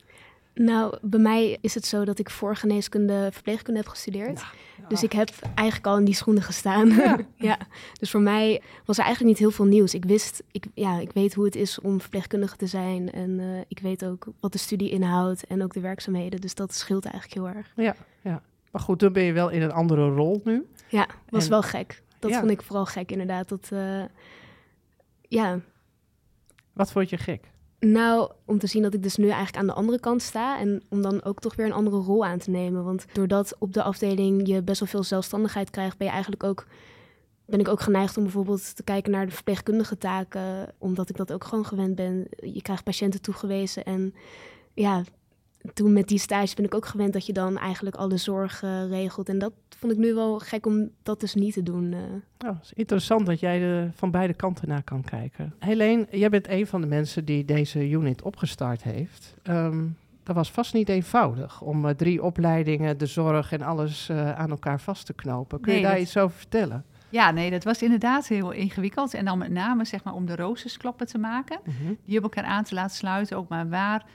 Nou, 0.60 0.98
bij 1.02 1.20
mij 1.20 1.58
is 1.62 1.74
het 1.74 1.86
zo 1.86 2.06
dat 2.06 2.20
ik 2.20 2.30
voor 2.30 2.56
geneeskunde 2.56 3.30
verpleegkunde 3.32 3.80
heb 3.80 3.90
gestudeerd. 3.90 4.44
Dus 4.88 5.04
ik 5.04 5.12
heb 5.12 5.30
eigenlijk 5.56 5.88
al 5.88 5.98
in 5.98 6.06
die 6.06 6.14
schoenen 6.14 6.44
gestaan. 6.44 6.90
Ja. 6.90 7.18
Ja. 7.36 7.58
Dus 8.00 8.12
voor 8.12 8.22
mij 8.22 8.62
was 8.86 8.98
er 8.98 9.04
eigenlijk 9.04 9.34
niet 9.34 9.40
heel 9.48 9.56
veel 9.56 9.66
nieuws. 9.66 9.94
Ik 9.94 10.06
wist, 10.06 10.44
ik, 10.52 10.66
ja, 10.74 11.00
ik 11.00 11.12
weet 11.12 11.34
hoe 11.34 11.46
het 11.46 11.56
is 11.56 11.80
om 11.80 12.02
verpleegkundige 12.02 12.58
te 12.58 12.68
zijn. 12.68 13.12
En 13.12 13.40
eh, 13.40 13.46
ik 13.68 13.80
weet 13.80 14.06
ook 14.06 14.28
wat 14.40 14.52
de 14.52 14.58
studie 14.58 14.90
inhoudt 14.90 15.46
en 15.46 15.64
ook 15.64 15.74
de 15.74 15.80
werkzaamheden. 15.80 16.42
Dus 16.42 16.56
dat 16.56 16.74
scheelt 16.74 17.06
eigenlijk 17.06 17.34
heel 17.34 17.48
erg. 17.58 17.72
Ja, 17.76 17.96
ja. 18.22 18.42
Maar 18.72 18.82
goed, 18.82 19.00
dan 19.00 19.14
ben 19.14 19.24
je 19.24 19.34
wel 19.34 19.50
in 19.50 19.62
een 19.62 19.72
andere 19.72 20.10
rol 20.10 20.42
nu. 20.44 20.68
Ja, 20.90 21.08
was 21.30 21.44
En- 21.44 21.50
wel 21.50 21.62
gek. 21.62 22.02
Dat 22.20 22.36
vond 22.36 22.52
ik 22.52 22.62
vooral 22.62 22.86
gek 22.86 23.12
inderdaad. 23.12 23.50
Dat, 23.50 23.68
eh, 23.72 24.04
ja, 25.22 25.60
Wat 26.74 26.92
vond 26.92 27.10
je 27.10 27.18
gek? 27.18 27.52
Nou, 27.80 28.32
om 28.46 28.60
te 28.60 28.68
zien 28.68 28.82
dat 28.82 28.94
ik 28.94 29.04
dus 29.04 29.16
nu 29.16 29.28
eigenlijk 29.28 29.58
aan 29.58 29.68
de 29.68 29.74
andere 29.74 30.00
kant 30.00 30.22
sta. 30.22 30.60
En 30.60 30.82
om 30.90 31.02
dan 31.02 31.24
ook 31.24 31.40
toch 31.40 31.56
weer 31.56 31.66
een 31.66 31.72
andere 31.72 31.98
rol 31.98 32.26
aan 32.26 32.40
te 32.40 32.50
nemen. 32.50 32.84
Want 32.84 33.06
doordat 33.14 33.56
op 33.60 33.74
de 33.74 33.84
afdeling 33.84 34.48
je 34.48 34.62
best 34.62 34.80
wel 34.80 34.90
veel 34.90 35.04
zelfstandigheid 35.04 35.70
krijgt, 35.70 35.98
ben 35.98 36.08
je 36.08 36.14
eigenlijk 36.14 36.44
ook. 36.44 36.66
Ben 37.46 37.60
ik 37.60 37.68
ook 37.68 37.82
geneigd 37.82 38.18
om 38.18 38.24
bijvoorbeeld 38.24 38.76
te 38.76 38.84
kijken 38.84 39.12
naar 39.12 39.26
de 39.26 39.32
verpleegkundige 39.32 39.98
taken, 39.98 40.74
omdat 40.78 41.10
ik 41.10 41.18
dat 41.18 41.34
ook 41.34 41.44
gewoon 41.44 41.66
gewend 41.66 41.96
ben. 41.96 42.28
Je 42.42 42.62
krijgt 42.62 42.84
patiënten 42.84 43.22
toegewezen. 43.22 43.86
En 43.86 44.14
ja, 44.74 45.04
toen 45.74 45.94
met 45.94 46.08
die 46.08 46.20
stage 46.20 46.56
ben 46.56 46.66
ik 46.66 46.74
ook 46.76 46.86
gewend 46.86 47.14
dat 47.14 47.26
je 47.26 47.34
dan 47.34 47.58
eigenlijk 47.58 47.96
alle 47.96 48.18
zorg 48.18 48.62
regelt. 48.90 49.30
En 49.30 49.40
dat 49.40 49.54
vond 49.78 49.92
ik 49.94 49.98
nu 49.98 50.14
wel 50.14 50.40
gek 50.40 50.66
om 50.66 50.90
dat 51.04 51.20
dus 51.20 51.34
niet 51.36 51.54
te 51.54 51.64
doen. 51.64 51.94
eh. 51.94 52.00
Oh, 52.50 52.56
het 52.56 52.64
is 52.64 52.74
interessant 52.74 53.26
dat 53.26 53.40
jij 53.40 53.62
er 53.62 53.92
van 53.96 54.12
beide 54.12 54.34
kanten 54.34 54.68
naar 54.68 54.84
kan 54.84 55.04
kijken. 55.04 55.54
Helene, 55.60 56.08
jij 56.12 56.30
bent 56.30 56.48
een 56.50 56.68
van 56.68 56.82
de 56.82 56.88
mensen 56.88 57.26
die 57.26 57.46
deze 57.46 57.90
unit 57.90 58.22
opgestart 58.22 58.84
heeft. 58.84 59.36
Ehm, 59.44 59.84
dat 60.24 60.36
was 60.36 60.52
vast 60.52 60.74
niet 60.74 60.90
eenvoudig 60.90 61.62
om 61.62 61.86
eh, 61.88 61.96
drie 61.96 62.24
opleidingen, 62.24 62.98
de 62.98 63.06
zorg 63.06 63.52
en 63.52 63.62
alles 63.62 64.10
eh, 64.10 64.32
aan 64.34 64.50
elkaar 64.50 64.80
vast 64.82 65.06
te 65.06 65.14
knopen. 65.14 65.60
Kun 65.62 65.74
je 65.74 65.82
daar 65.82 65.92
dat- 65.92 66.02
iets 66.02 66.18
over 66.18 66.38
vertellen? 66.38 66.86
Ja, 67.10 67.32
nee, 67.32 67.52
dat 67.52 67.64
was 67.64 67.82
inderdaad 67.82 68.28
heel 68.28 68.52
ingewikkeld. 68.52 69.14
En 69.14 69.26
dan 69.26 69.38
met 69.38 69.52
name 69.52 69.86
zeg 69.86 70.04
maar, 70.04 70.14
om 70.14 70.26
de 70.26 70.36
roosters 70.36 70.78
kloppen 70.78 71.08
te 71.08 71.18
maken. 71.18 71.60
Mhm. 71.66 71.94
Die 72.06 72.18
op 72.18 72.24
elkaar 72.24 72.44
aan 72.44 72.64
te 72.64 72.74
laten 72.76 72.96
sluiten. 72.96 73.38
Ook 73.38 73.48
maar 73.50 73.70
waar 73.70 74.06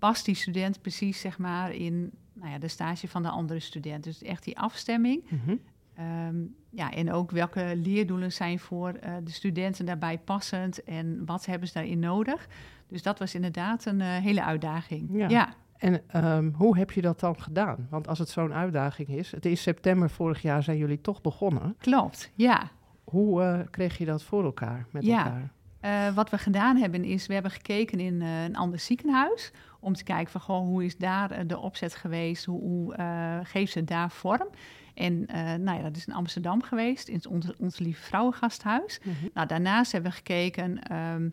past 0.00 0.24
die 0.24 0.34
student 0.34 0.80
precies 0.82 1.20
zeg 1.20 1.38
maar, 1.38 1.72
in 1.72 2.10
nou 2.32 2.50
ja, 2.52 2.58
de 2.58 2.68
stage 2.68 3.08
van 3.08 3.22
de 3.22 3.28
andere 3.28 3.60
student. 3.60 4.04
Dus 4.04 4.22
echt 4.22 4.44
die 4.44 4.58
afstemming. 4.58 5.22
Mhm. 5.30 5.56
Ehm, 5.94 6.36
ja, 6.70 6.90
en 6.92 7.12
ook 7.12 7.30
welke 7.30 7.72
leerdoelen 7.76 8.32
zijn 8.32 8.58
voor 8.58 8.88
eh, 8.92 9.12
de 9.24 9.30
studenten 9.30 9.86
daarbij 9.86 10.18
passend 10.18 10.84
en 10.84 11.22
wat 11.26 11.46
hebben 11.46 11.68
ze 11.68 11.74
daarin 11.74 11.98
nodig. 11.98 12.48
Dus 12.88 13.02
dat 13.02 13.18
was 13.18 13.34
inderdaad 13.34 13.84
een 13.84 14.00
eh, 14.00 14.16
hele 14.16 14.44
uitdaging. 14.44 15.08
Ja. 15.12 15.28
ja. 15.28 15.54
En 15.76 16.02
ehm, 16.08 16.50
hoe 16.54 16.78
heb 16.78 16.90
je 16.90 17.00
dat 17.00 17.20
dan 17.20 17.40
gedaan? 17.40 17.86
Want 17.90 18.08
als 18.08 18.18
het 18.18 18.28
zo'n 18.28 18.52
uitdaging 18.52 19.08
is, 19.08 19.30
het 19.30 19.44
is 19.44 19.62
september 19.62 20.10
vorig 20.10 20.42
jaar 20.42 20.62
zijn 20.62 20.76
jullie 20.78 21.00
toch 21.00 21.20
begonnen. 21.20 21.74
klopt. 21.78 22.30
Ja. 22.34 22.70
Hoe 23.04 23.42
eh, 23.42 23.60
kreeg 23.70 23.98
je 23.98 24.04
dat 24.04 24.22
voor 24.22 24.44
elkaar 24.44 24.86
met 24.90 25.04
Ja. 25.04 25.24
elkaar? 25.24 25.52
Eh, 25.80 26.14
wat 26.14 26.30
we 26.30 26.38
gedaan 26.38 26.76
hebben 26.76 27.04
is, 27.04 27.26
we 27.26 27.32
hebben 27.32 27.50
gekeken 27.50 28.00
in 28.00 28.22
eh, 28.22 28.44
een 28.44 28.56
ander 28.56 28.78
ziekenhuis. 28.78 29.50
Om 29.80 29.94
te 29.94 30.04
kijken 30.04 30.32
van, 30.32 30.40
goh, 30.40 30.58
hoe 30.58 30.84
is 30.84 30.96
daar 30.96 31.30
eh, 31.30 31.44
de 31.46 31.58
opzet 31.58 31.94
geweest? 31.94 32.44
Hoe, 32.44 32.60
hoe 32.60 32.94
geeft 33.42 33.72
ze 33.72 33.84
daar 33.84 34.10
vorm? 34.10 34.48
En 34.94 35.24
nou 35.62 35.76
ja, 35.78 35.82
dat 35.82 35.96
is 35.96 36.06
in 36.06 36.14
Amsterdam 36.14 36.62
geweest, 36.62 37.08
in 37.08 37.22
ons, 37.28 37.56
ons 37.56 37.78
Lieve 37.78 38.02
Vrouwengasthuis. 38.02 39.00
Mhm. 39.02 39.14
Nou, 39.34 39.46
daarnaast 39.46 39.92
hebben 39.92 40.10
we 40.10 40.16
gekeken, 40.16 40.82
ehm, 40.82 41.28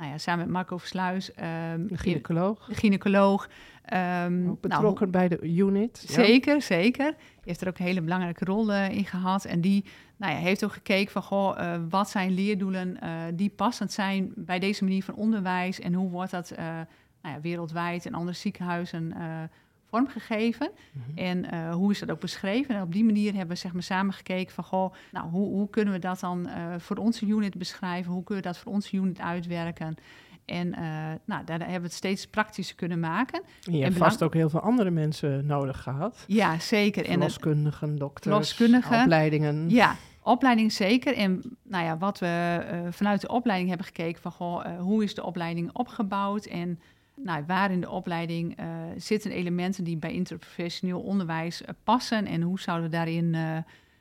nou 0.00 0.12
ja, 0.12 0.18
samen 0.18 0.44
met 0.44 0.54
Marco 0.54 0.78
Versluis, 0.78 1.30
De 1.34 1.86
gynaecoloog, 1.92 2.68
gynaecoloog. 2.70 3.48
ehm, 3.84 4.42
nou, 4.42 4.56
betrokken 4.60 5.10
bij 5.10 5.28
de 5.28 5.40
unit. 5.40 6.04
ja? 6.06 6.12
Zeker, 6.12 6.62
zeker. 6.62 7.06
Die 7.16 7.44
heeft 7.44 7.60
er 7.60 7.68
ook 7.68 7.78
een 7.78 7.84
hele 7.84 8.00
belangrijke 8.00 8.44
rol 8.44 8.72
in 8.72 9.04
gehad. 9.04 9.44
En 9.44 9.60
die 9.60 9.84
nou 10.20 10.32
ja, 10.32 10.38
heeft 10.38 10.64
ook 10.64 10.72
gekeken 10.72 11.12
van, 11.12 11.22
goh, 11.22 11.60
eh, 11.60 11.80
wat 11.88 12.10
zijn 12.10 12.30
leerdoelen 12.34 13.00
eh, 13.00 13.10
die 13.34 13.50
passend 13.50 13.92
zijn 13.92 14.32
bij 14.36 14.58
deze 14.58 14.84
manier 14.84 15.04
van 15.04 15.14
onderwijs 15.14 15.80
en 15.80 15.94
hoe 15.94 16.10
wordt 16.10 16.30
dat 16.30 16.50
eh, 16.50 16.64
nou 17.22 17.34
ja, 17.34 17.40
wereldwijd 17.40 18.04
in 18.04 18.14
andere 18.14 18.36
ziekenhuizen 18.36 19.12
vormgegeven. 19.90 20.70
Mhm. 20.92 21.18
En 21.18 21.50
eh, 21.50 21.74
hoe 21.74 21.90
is 21.90 21.98
dat 21.98 22.10
ook 22.10 22.20
beschreven? 22.20 22.74
En 22.74 22.82
op 22.82 22.92
die 22.92 23.04
manier 23.04 23.30
hebben 23.30 23.54
we 23.54 23.60
zeg 23.60 23.72
maar, 23.72 23.82
samen 23.82 24.14
gekeken 24.14 24.54
van, 24.54 24.64
goh, 24.64 24.92
nou, 25.12 25.28
hoe, 25.28 25.48
hoe 25.48 25.70
kunnen 25.70 25.94
we 25.94 26.00
dat 26.00 26.20
dan 26.20 26.48
eh, 26.48 26.62
voor 26.78 26.96
onze 26.96 27.26
unit 27.26 27.58
beschrijven? 27.58 28.12
Hoe 28.12 28.24
kunnen 28.24 28.44
we 28.44 28.50
dat 28.50 28.58
voor 28.58 28.72
onze 28.72 28.96
unit 28.96 29.20
uitwerken? 29.20 29.94
En 30.44 30.74
eh, 30.74 30.82
nou, 31.24 31.44
daar 31.44 31.58
hebben 31.58 31.80
we 31.80 31.86
het 31.86 31.92
steeds 31.92 32.26
praktischer 32.26 32.76
kunnen 32.76 33.00
maken. 33.00 33.42
En 33.64 33.72
je 33.72 33.82
hebt 33.82 33.94
En 33.94 33.98
vast 33.98 34.22
ook 34.22 34.34
heel 34.34 34.50
veel 34.50 34.60
andere 34.60 34.90
mensen 34.90 35.46
nodig 35.46 35.82
gehad. 35.82 36.24
Ja, 36.26 36.58
zeker. 36.58 37.04
Verloskundigen, 37.04 37.96
dokters, 37.96 38.60
opleidingen. 38.84 39.70
Ja, 39.70 39.96
opleiding 40.22 40.72
zeker. 40.72 41.16
En 41.16 41.58
nou 41.62 41.84
ja, 41.84 41.98
wat 41.98 42.18
we 42.18 42.60
vanuit 42.90 43.20
de 43.20 43.28
opleiding 43.28 43.68
hebben 43.68 43.86
gekeken 43.86 44.22
van 44.22 44.32
goh, 44.32 44.78
hoe 44.78 45.04
is 45.04 45.14
de 45.14 45.24
opleiding 45.24 45.70
opgebouwd 45.72 46.44
en 46.44 46.80
nou, 47.22 47.44
waar 47.46 47.70
in 47.70 47.80
de 47.80 47.90
opleiding 47.90 48.56
eh, 48.56 48.66
zitten 48.96 49.30
elementen 49.30 49.84
die 49.84 49.96
bij 49.96 50.12
interprofessioneel 50.12 51.00
onderwijs 51.00 51.62
eh, 51.62 51.74
passen 51.84 52.26
en 52.26 52.42
hoe 52.42 52.60
zouden 52.60 52.90
we 52.90 52.96
daarin 52.96 53.34
eh, 53.34 53.56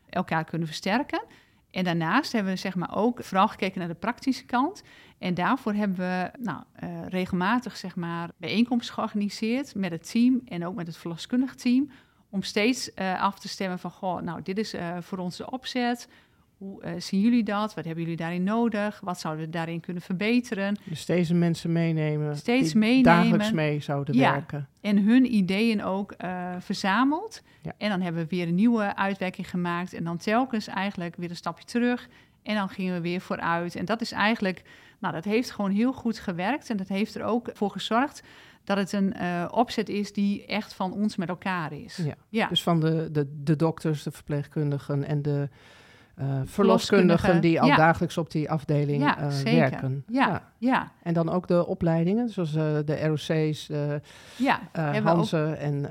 elkaar 0.10 0.44
kunnen 0.44 0.68
versterken. 0.68 1.24
En 1.72 1.84
daarnaast 1.84 2.32
hebben 2.32 2.54
we 2.54 2.60
zeg 2.60 2.76
maar 2.76 2.96
ook 2.96 3.24
vooral 3.24 3.48
gekeken 3.48 3.80
naar 3.80 3.88
de 3.88 3.94
praktische 3.94 4.46
kant. 4.46 4.84
En 5.18 5.34
daarvoor 5.34 5.74
hebben 5.74 5.98
we 5.98 6.32
nou, 6.40 6.64
regelmatig 7.08 7.78
zeg 7.78 7.96
maar, 7.96 8.30
bijeenkomsten 8.38 8.94
georganiseerd 8.94 9.76
met 9.76 9.92
het 9.92 10.12
team 10.12 10.42
en 10.46 10.66
ook 10.66 10.76
met 10.76 10.88
het 10.88 10.98
verloskundig 10.98 11.56
team. 11.56 11.90
Om 12.30 12.44
steeds 12.44 12.96
af 12.96 13.40
te 13.40 13.48
stemmen 13.48 13.80
van, 13.80 13.92
goh, 13.92 14.22
nou, 14.22 14.42
dit 14.42 14.58
is 14.58 14.76
voor 15.00 15.18
ons 15.18 15.38
de 15.38 15.52
opzet. 15.52 16.08
Hoe 16.60 16.82
eh, 16.82 16.92
zien 16.98 17.22
jullie 17.22 17.44
dat? 17.44 17.74
Wat 17.74 17.86
hebben 17.86 18.04
jullie 18.04 18.18
daarin 18.18 18.44
nodig? 18.44 19.00
Wat 19.04 19.20
zouden 19.20 19.46
we 19.46 19.52
daarin 19.52 19.80
kunnen 19.80 20.02
verbeteren? 20.04 20.78
Dus 20.84 21.06
deze 21.06 21.34
mensen 21.34 21.72
meenemen. 21.72 22.38
Steeds 22.38 22.74
meenemen. 22.74 23.04
dagelijks 23.04 23.52
mee 23.52 23.80
zouden 23.80 24.16
Ja. 24.16 24.32
werken. 24.32 24.68
En 24.82 25.04
hun 25.04 25.36
ideeën 25.36 25.84
ook 25.84 26.12
eh, 26.12 26.56
verzameld. 26.60 27.42
Ja. 27.62 27.74
En 27.78 27.90
dan 27.90 28.02
hebben 28.02 28.22
we 28.22 28.36
weer 28.36 28.48
een 28.48 28.56
nieuwe 28.56 28.96
uitwerking 28.96 29.50
gemaakt. 29.50 29.94
En 29.94 30.04
dan 30.04 30.18
telkens 30.18 30.68
eigenlijk 30.68 31.16
weer 31.16 31.30
een 31.30 31.36
stapje 31.36 31.66
terug. 31.66 32.08
En 32.44 32.56
dan 32.56 32.70
gingen 32.70 32.94
we 32.94 33.02
weer 33.02 33.22
vooruit. 33.22 33.76
En 33.76 33.86
dat 33.86 34.02
is 34.02 34.12
eigenlijk, 34.12 34.64
nou, 35.00 35.14
dat 35.14 35.24
heeft 35.24 35.52
gewoon 35.52 35.72
heel 35.72 35.94
goed 35.94 36.20
gewerkt. 36.20 36.70
En 36.70 36.78
dat 36.78 36.88
heeft 36.88 37.16
er 37.16 37.24
ook 37.24 37.50
voor 37.54 37.72
gezorgd 37.72 38.24
dat 38.64 38.78
het 38.78 38.92
een 38.92 39.14
eh, 39.14 39.46
opzet 39.52 39.90
is 39.90 40.14
die 40.14 40.46
echt 40.46 40.74
van 40.74 40.94
ons 40.94 41.16
met 41.16 41.30
elkaar 41.30 41.74
is. 41.74 41.98
Ja. 41.98 42.16
ja. 42.30 42.48
Dus 42.48 42.64
van 42.64 42.80
de, 42.80 43.10
de, 43.12 43.40
de 43.44 43.56
dokters, 43.56 44.04
de 44.04 44.12
verpleegkundigen 44.12 45.04
en 45.04 45.22
de 45.22 45.50
eh 46.20 46.42
verloskundigen 46.46 47.42
die 47.42 47.62
al 47.62 47.68
ja. 47.68 47.76
dagelijks 47.76 48.18
op 48.18 48.32
die 48.32 48.52
afdeling 48.52 49.02
Ja, 49.02 49.18
eh, 49.20 49.30
zeker. 49.30 49.60
werken. 49.60 50.04
Ja, 50.08 50.42
ja, 50.58 50.92
En 51.04 51.14
dan 51.14 51.30
ook 51.30 51.48
de 51.48 51.66
opleidingen, 51.66 52.30
zoals 52.30 52.56
eh, 52.56 52.78
de 52.86 53.06
ROC's, 53.06 53.68
de 53.68 54.02
ja. 54.36 54.60
ook- 54.74 55.04
Hansen 55.04 55.60
en 55.60 55.82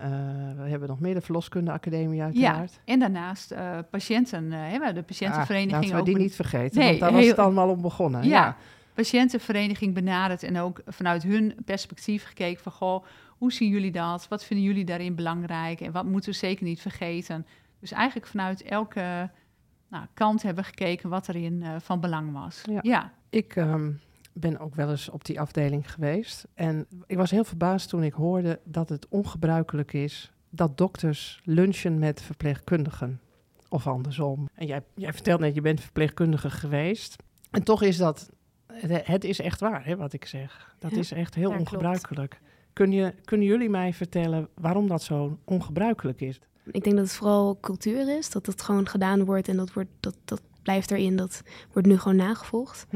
we 0.62 0.68
hebben 0.68 0.88
nog 0.88 1.00
meer 1.00 1.14
de 1.14 1.20
verloskundeacademie 1.20 2.16
ja. 2.18 2.24
uiteraard. 2.24 2.80
En 2.84 2.98
daarnaast 2.98 3.54
patiënten, 3.90 4.52
hebben 4.52 4.88
we 4.88 4.94
de 4.94 5.00
Ah, 5.00 5.06
patiëntenvereniging 5.06 5.72
laten 5.80 5.94
we 5.94 6.00
ook 6.00 6.06
die 6.06 6.16
niet 6.16 6.34
vergeten, 6.34 6.78
Nee, 6.78 6.88
want 6.88 7.00
daar 7.00 7.12
was 7.12 7.26
het 7.26 7.38
allemaal 7.38 7.68
om 7.68 7.82
begonnen. 7.82 8.22
Ja. 8.22 8.28
Ja. 8.28 8.56
patiëntenvereniging 8.94 9.94
benaderd 9.94 10.42
en 10.42 10.58
ook 10.58 10.80
vanuit 10.86 11.22
hun 11.22 11.54
perspectief 11.64 12.24
gekeken 12.24 12.62
van 12.62 12.72
goh, 12.72 13.04
hoe 13.38 13.52
zien 13.52 13.68
jullie 13.68 13.90
dat? 13.92 14.26
Wat 14.28 14.44
vinden 14.44 14.66
jullie 14.66 14.84
daarin 14.84 15.14
belangrijk? 15.14 15.80
En 15.80 15.92
wat 15.92 16.04
moeten 16.04 16.30
we 16.30 16.36
zeker 16.36 16.64
niet 16.64 16.80
vergeten? 16.80 17.46
Dus 17.80 17.92
eigenlijk 17.92 18.26
vanuit 18.26 18.62
elke 18.62 19.30
nou, 19.88 20.06
kant 20.14 20.42
hebben 20.42 20.64
gekeken 20.64 21.08
wat 21.08 21.28
erin 21.28 21.62
eh, 21.62 21.74
van 21.80 22.00
belang 22.00 22.32
was. 22.32 22.62
Ja. 22.70 22.78
ja. 22.82 23.12
Ik 23.30 23.56
ehm, 23.56 23.92
ben 24.32 24.58
ook 24.58 24.74
wel 24.74 24.90
eens 24.90 25.08
op 25.08 25.24
die 25.24 25.40
afdeling 25.40 25.92
geweest. 25.92 26.46
En 26.54 26.86
ik 27.06 27.16
was 27.16 27.30
heel 27.30 27.44
verbaasd 27.44 27.88
toen 27.88 28.02
ik 28.02 28.12
hoorde 28.12 28.60
dat 28.64 28.88
het 28.88 29.08
ongebruikelijk 29.08 29.92
is 29.92 30.32
dat 30.50 30.78
dokters 30.78 31.40
lunchen 31.44 31.98
met 31.98 32.22
verpleegkundigen. 32.22 33.20
Of 33.68 33.86
andersom. 33.86 34.48
En 34.54 34.66
jij, 34.66 34.82
jij 34.94 35.12
vertelt 35.12 35.40
net, 35.40 35.54
je 35.54 35.60
bent 35.60 35.80
verpleegkundige 35.80 36.50
geweest. 36.50 37.16
En 37.50 37.62
toch 37.62 37.82
is 37.82 37.96
dat, 37.96 38.30
het, 39.04 39.24
is 39.24 39.40
echt 39.40 39.60
waar 39.60 39.84
hè, 39.84 39.96
wat 39.96 40.12
ik 40.12 40.24
zeg. 40.24 40.74
Dat 40.78 40.90
Ja. 40.90 40.96
is 40.98 41.12
echt 41.12 41.34
heel 41.34 41.50
klopt. 41.50 41.60
ongebruikelijk. 41.60 42.40
Kun 42.72 42.92
je, 42.92 43.14
kunnen 43.24 43.46
jullie 43.46 43.68
mij 43.70 43.92
vertellen 43.92 44.48
waarom 44.54 44.88
dat 44.88 45.02
zo 45.02 45.38
ongebruikelijk 45.44 46.20
is? 46.20 46.40
Ik 46.70 46.84
denk 46.84 46.96
dat 46.96 47.04
het 47.04 47.14
vooral 47.14 47.58
cultuur 47.60 48.16
is, 48.18 48.30
dat 48.30 48.46
het 48.46 48.62
gewoon 48.62 48.88
gedaan 48.88 49.24
wordt 49.24 49.48
en 49.48 49.56
dat, 49.56 49.72
wordt, 49.72 49.90
dat, 50.00 50.16
dat 50.24 50.40
blijft 50.62 50.90
erin. 50.90 51.16
Dat 51.16 51.42
wordt 51.72 51.88
nu 51.88 51.98
gewoon 51.98 52.16
nagevolgd. 52.16 52.86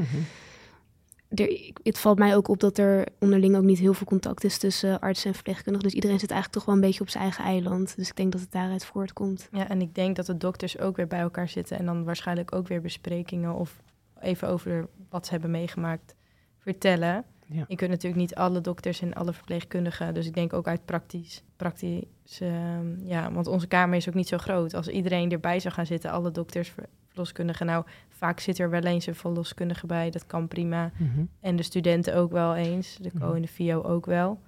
Er, 1.29 1.49
ik- 1.49 1.79
het 1.83 1.99
valt 1.99 2.17
mij 2.19 2.35
ook 2.35 2.47
op 2.47 2.59
dat 2.59 2.77
er 2.77 3.07
onderling 3.19 3.55
ook 3.55 3.63
niet 3.63 3.79
heel 3.79 3.93
veel 3.93 4.05
contact 4.05 4.43
is 4.43 4.57
tussen 4.57 4.99
artsen 4.99 5.27
en 5.27 5.33
verpleegkundigen. 5.33 5.83
Dus 5.87 5.93
iedereen 5.95 6.19
zit 6.19 6.31
eigenlijk 6.31 6.59
toch 6.59 6.65
wel 6.73 6.75
een 6.83 6.87
beetje 6.89 7.01
op 7.01 7.09
zijn 7.09 7.23
eigen 7.23 7.43
eiland. 7.43 7.95
Dus 7.95 8.09
ik 8.09 8.15
denk 8.15 8.31
dat 8.31 8.41
het 8.41 8.51
daaruit 8.51 8.85
voortkomt. 8.85 9.47
Ja, 9.51 9.69
en 9.69 9.81
ik 9.81 9.95
denk 9.95 10.15
dat 10.15 10.25
de 10.25 10.37
dokters 10.37 10.79
ook 10.79 10.95
weer 10.95 11.07
bij 11.07 11.19
elkaar 11.19 11.49
zitten 11.49 11.77
en 11.79 11.85
dan 11.85 12.03
waarschijnlijk 12.03 12.55
ook 12.55 12.67
weer 12.67 12.81
besprekingen 12.81 13.53
of 13.53 13.81
even 14.19 14.47
over 14.47 14.87
wat 15.09 15.25
ze 15.25 15.31
hebben 15.31 15.51
meegemaakt 15.51 16.15
vertellen. 16.57 17.23
Ja. 17.53 17.65
Je 17.67 17.75
kunt 17.75 17.89
natuurlijk 17.89 18.21
niet 18.21 18.35
alle 18.35 18.61
dokters 18.61 19.01
en 19.01 19.13
alle 19.13 19.33
verpleegkundigen, 19.33 20.13
dus 20.13 20.25
ik 20.27 20.33
denk 20.33 20.53
ook 20.53 20.67
uit 20.67 20.85
praktisch, 20.85 21.43
praktisch 21.55 22.39
ehm, 22.39 23.05
ja, 23.07 23.31
want 23.31 23.47
onze 23.47 23.67
kamer 23.67 23.95
is 23.97 24.07
ook 24.07 24.13
niet 24.13 24.27
zo 24.27 24.37
groot. 24.37 24.73
Als 24.73 24.87
iedereen 24.87 25.31
erbij 25.31 25.59
zou 25.59 25.73
gaan 25.73 25.85
zitten, 25.85 26.11
alle 26.11 26.31
dokters, 26.31 26.69
ver- 26.69 26.89
verloskundigen, 27.07 27.65
nou, 27.65 27.85
vaak 28.09 28.39
zit 28.39 28.59
er 28.59 28.69
wel 28.69 28.81
eens 28.81 29.05
een 29.05 29.15
verloskundige 29.15 29.85
bij, 29.85 30.09
dat 30.09 30.25
kan 30.27 30.47
prima. 30.47 30.91
Mhm. 30.97 31.23
En 31.39 31.55
de 31.55 31.63
studenten 31.63 32.15
ook 32.15 32.31
wel 32.31 32.55
eens, 32.55 32.97
de 33.01 33.11
co 33.19 33.25
Mhm. 33.25 33.35
en 33.35 33.41
de 33.41 33.47
VO 33.47 33.81
ook 33.81 34.05
wel. 34.05 34.39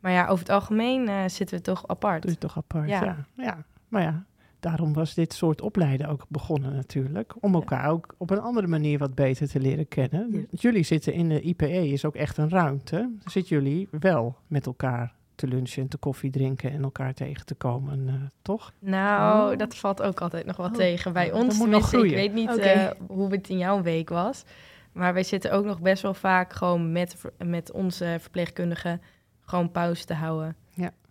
Maar 0.00 0.12
ja, 0.12 0.26
over 0.26 0.38
het 0.38 0.48
algemeen 0.54 1.08
eh, 1.08 1.22
zitten 1.26 1.56
we 1.56 1.62
toch 1.62 1.88
apart. 1.88 2.22
Doe 2.22 2.30
je 2.30 2.38
toch 2.38 2.56
apart, 2.56 2.88
Ja. 2.88 3.04
ja. 3.04 3.16
ja. 3.36 3.64
Maar 3.88 4.02
ja, 4.02 4.24
daarom 4.60 4.92
was 4.92 5.14
dit 5.14 5.32
soort 5.32 5.60
opleiden 5.60 6.08
ook 6.08 6.24
begonnen 6.28 6.74
natuurlijk. 6.74 7.34
Om 7.40 7.54
elkaar 7.54 7.88
ook 7.90 8.14
op 8.18 8.30
een 8.30 8.40
andere 8.40 8.66
manier 8.66 8.98
wat 8.98 9.14
beter 9.14 9.48
te 9.48 9.60
leren 9.60 9.88
kennen. 9.88 10.28
Ja. 10.32 10.40
Jullie 10.50 10.82
zitten 10.82 11.12
in 11.12 11.28
de 11.28 11.40
IPE, 11.40 11.88
is 11.88 12.04
ook 12.04 12.14
echt 12.14 12.36
een 12.36 12.48
ruimte. 12.50 12.96
Dan 12.96 13.30
zitten 13.32 13.56
jullie 13.56 13.88
wel 14.00 14.36
met 14.46 14.66
elkaar 14.66 15.14
te 15.34 15.46
lunchen 15.46 15.82
en 15.82 15.88
te 15.88 15.96
koffie 15.96 16.30
drinken 16.30 16.70
en 16.72 16.82
elkaar 16.82 17.14
tegen 17.14 17.46
te 17.46 17.54
komen, 17.54 18.08
eh, 18.08 18.14
toch? 18.42 18.72
Nou, 18.78 19.52
Oh. 19.52 19.58
dat 19.58 19.76
valt 19.76 20.02
ook 20.02 20.20
altijd 20.20 20.46
nog 20.46 20.56
wel 20.56 20.66
Oh. 20.66 20.72
tegen. 20.72 21.12
Bij 21.12 21.30
dat 21.30 21.42
ons 21.42 21.58
moet 21.58 21.68
nog 21.68 21.90
tenminste, 21.90 21.96
ik 21.96 22.02
groeien. 22.02 22.16
weet 22.16 22.34
niet 22.34 22.64
eh, 22.66 22.90
hoe 23.08 23.30
het 23.30 23.48
in 23.48 23.58
jouw 23.58 23.82
week 23.82 24.08
was. 24.08 24.44
Maar 24.92 25.12
wij 25.14 25.22
zitten 25.22 25.52
ook 25.52 25.64
nog 25.64 25.80
best 25.80 26.02
wel 26.02 26.14
vaak 26.14 26.52
gewoon 26.52 26.92
met, 26.92 27.16
met 27.44 27.72
onze 27.72 28.16
verpleegkundigen 28.20 29.00
gewoon 29.40 29.70
pauze 29.70 30.04
te 30.04 30.14
houden. 30.14 30.56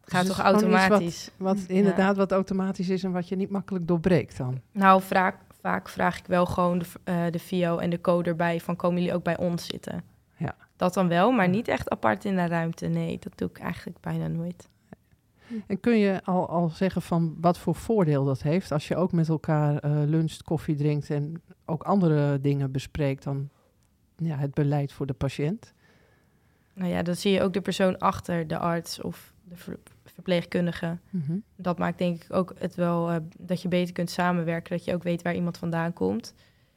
Gaat 0.09 0.25
Dus 0.25 0.35
toch 0.35 0.45
automatisch? 0.45 1.31
Wat 1.37 1.57
inderdaad 1.67 2.17
wat 2.17 2.31
automatisch 2.31 2.89
is 2.89 3.03
en 3.03 3.11
wat 3.11 3.27
je 3.27 3.35
niet 3.35 3.49
makkelijk 3.49 3.87
doorbreekt 3.87 4.37
dan. 4.37 4.61
Nou, 4.71 5.01
vaak, 5.01 5.35
vaak 5.61 5.89
vraag 5.89 6.19
ik 6.19 6.25
wel 6.25 6.45
gewoon 6.45 6.79
de, 6.79 6.85
eh, 7.03 7.23
de 7.31 7.39
VO 7.39 7.77
en 7.77 7.89
de 7.89 8.01
co 8.01 8.21
erbij 8.21 8.59
van 8.59 8.75
komen 8.75 8.97
jullie 8.97 9.15
ook 9.15 9.23
bij 9.23 9.37
ons 9.37 9.65
zitten? 9.65 10.03
Ja. 10.37 10.55
Dat 10.75 10.93
dan 10.93 11.07
wel, 11.07 11.31
maar 11.31 11.49
niet 11.49 11.67
echt 11.67 11.89
apart 11.89 12.25
in 12.25 12.35
de 12.35 12.47
ruimte. 12.47 12.87
Nee, 12.87 13.19
dat 13.19 13.37
doe 13.37 13.49
ik 13.49 13.59
eigenlijk 13.59 13.99
bijna 13.99 14.27
nooit. 14.27 14.69
En 15.67 15.79
kun 15.79 15.97
je 15.97 16.23
al, 16.23 16.49
al 16.49 16.69
zeggen 16.69 17.01
van 17.01 17.35
wat 17.41 17.57
voor 17.57 17.75
voordeel 17.75 18.25
dat 18.25 18.41
heeft 18.41 18.71
als 18.71 18.87
je 18.87 18.95
ook 18.95 19.11
met 19.11 19.29
elkaar 19.29 19.77
eh, 19.77 19.91
luncht, 19.91 20.43
koffie 20.43 20.75
drinkt 20.75 21.09
en 21.09 21.41
ook 21.65 21.83
andere 21.83 22.41
dingen 22.41 22.71
bespreekt 22.71 23.23
dan 23.23 23.49
ja, 24.15 24.37
het 24.37 24.53
beleid 24.53 24.91
voor 24.91 25.05
de 25.05 25.13
patiënt? 25.13 25.73
Nou 26.73 26.91
ja, 26.91 27.03
dan 27.03 27.15
zie 27.15 27.31
je 27.31 27.41
ook 27.41 27.53
de 27.53 27.61
persoon 27.61 27.97
achter 27.97 28.47
de 28.47 28.57
arts 28.57 29.01
of 29.01 29.33
de 29.43 29.55
verpleegkundige. 30.23 30.97
Mhm. 31.09 31.37
Dat 31.55 31.77
maakt 31.77 31.97
denk 31.97 32.23
ik 32.23 32.33
ook 32.33 32.53
het 32.57 32.75
wel 32.75 33.09
eh, 33.09 33.15
dat 33.37 33.61
je 33.61 33.67
beter 33.67 33.93
kunt 33.93 34.09
samenwerken. 34.09 34.77
Dat 34.77 34.85
je 34.85 34.93
ook 34.93 35.03
weet 35.03 35.21
waar 35.21 35.35
iemand 35.35 35.57
vandaan 35.57 35.93
komt. 35.93 36.33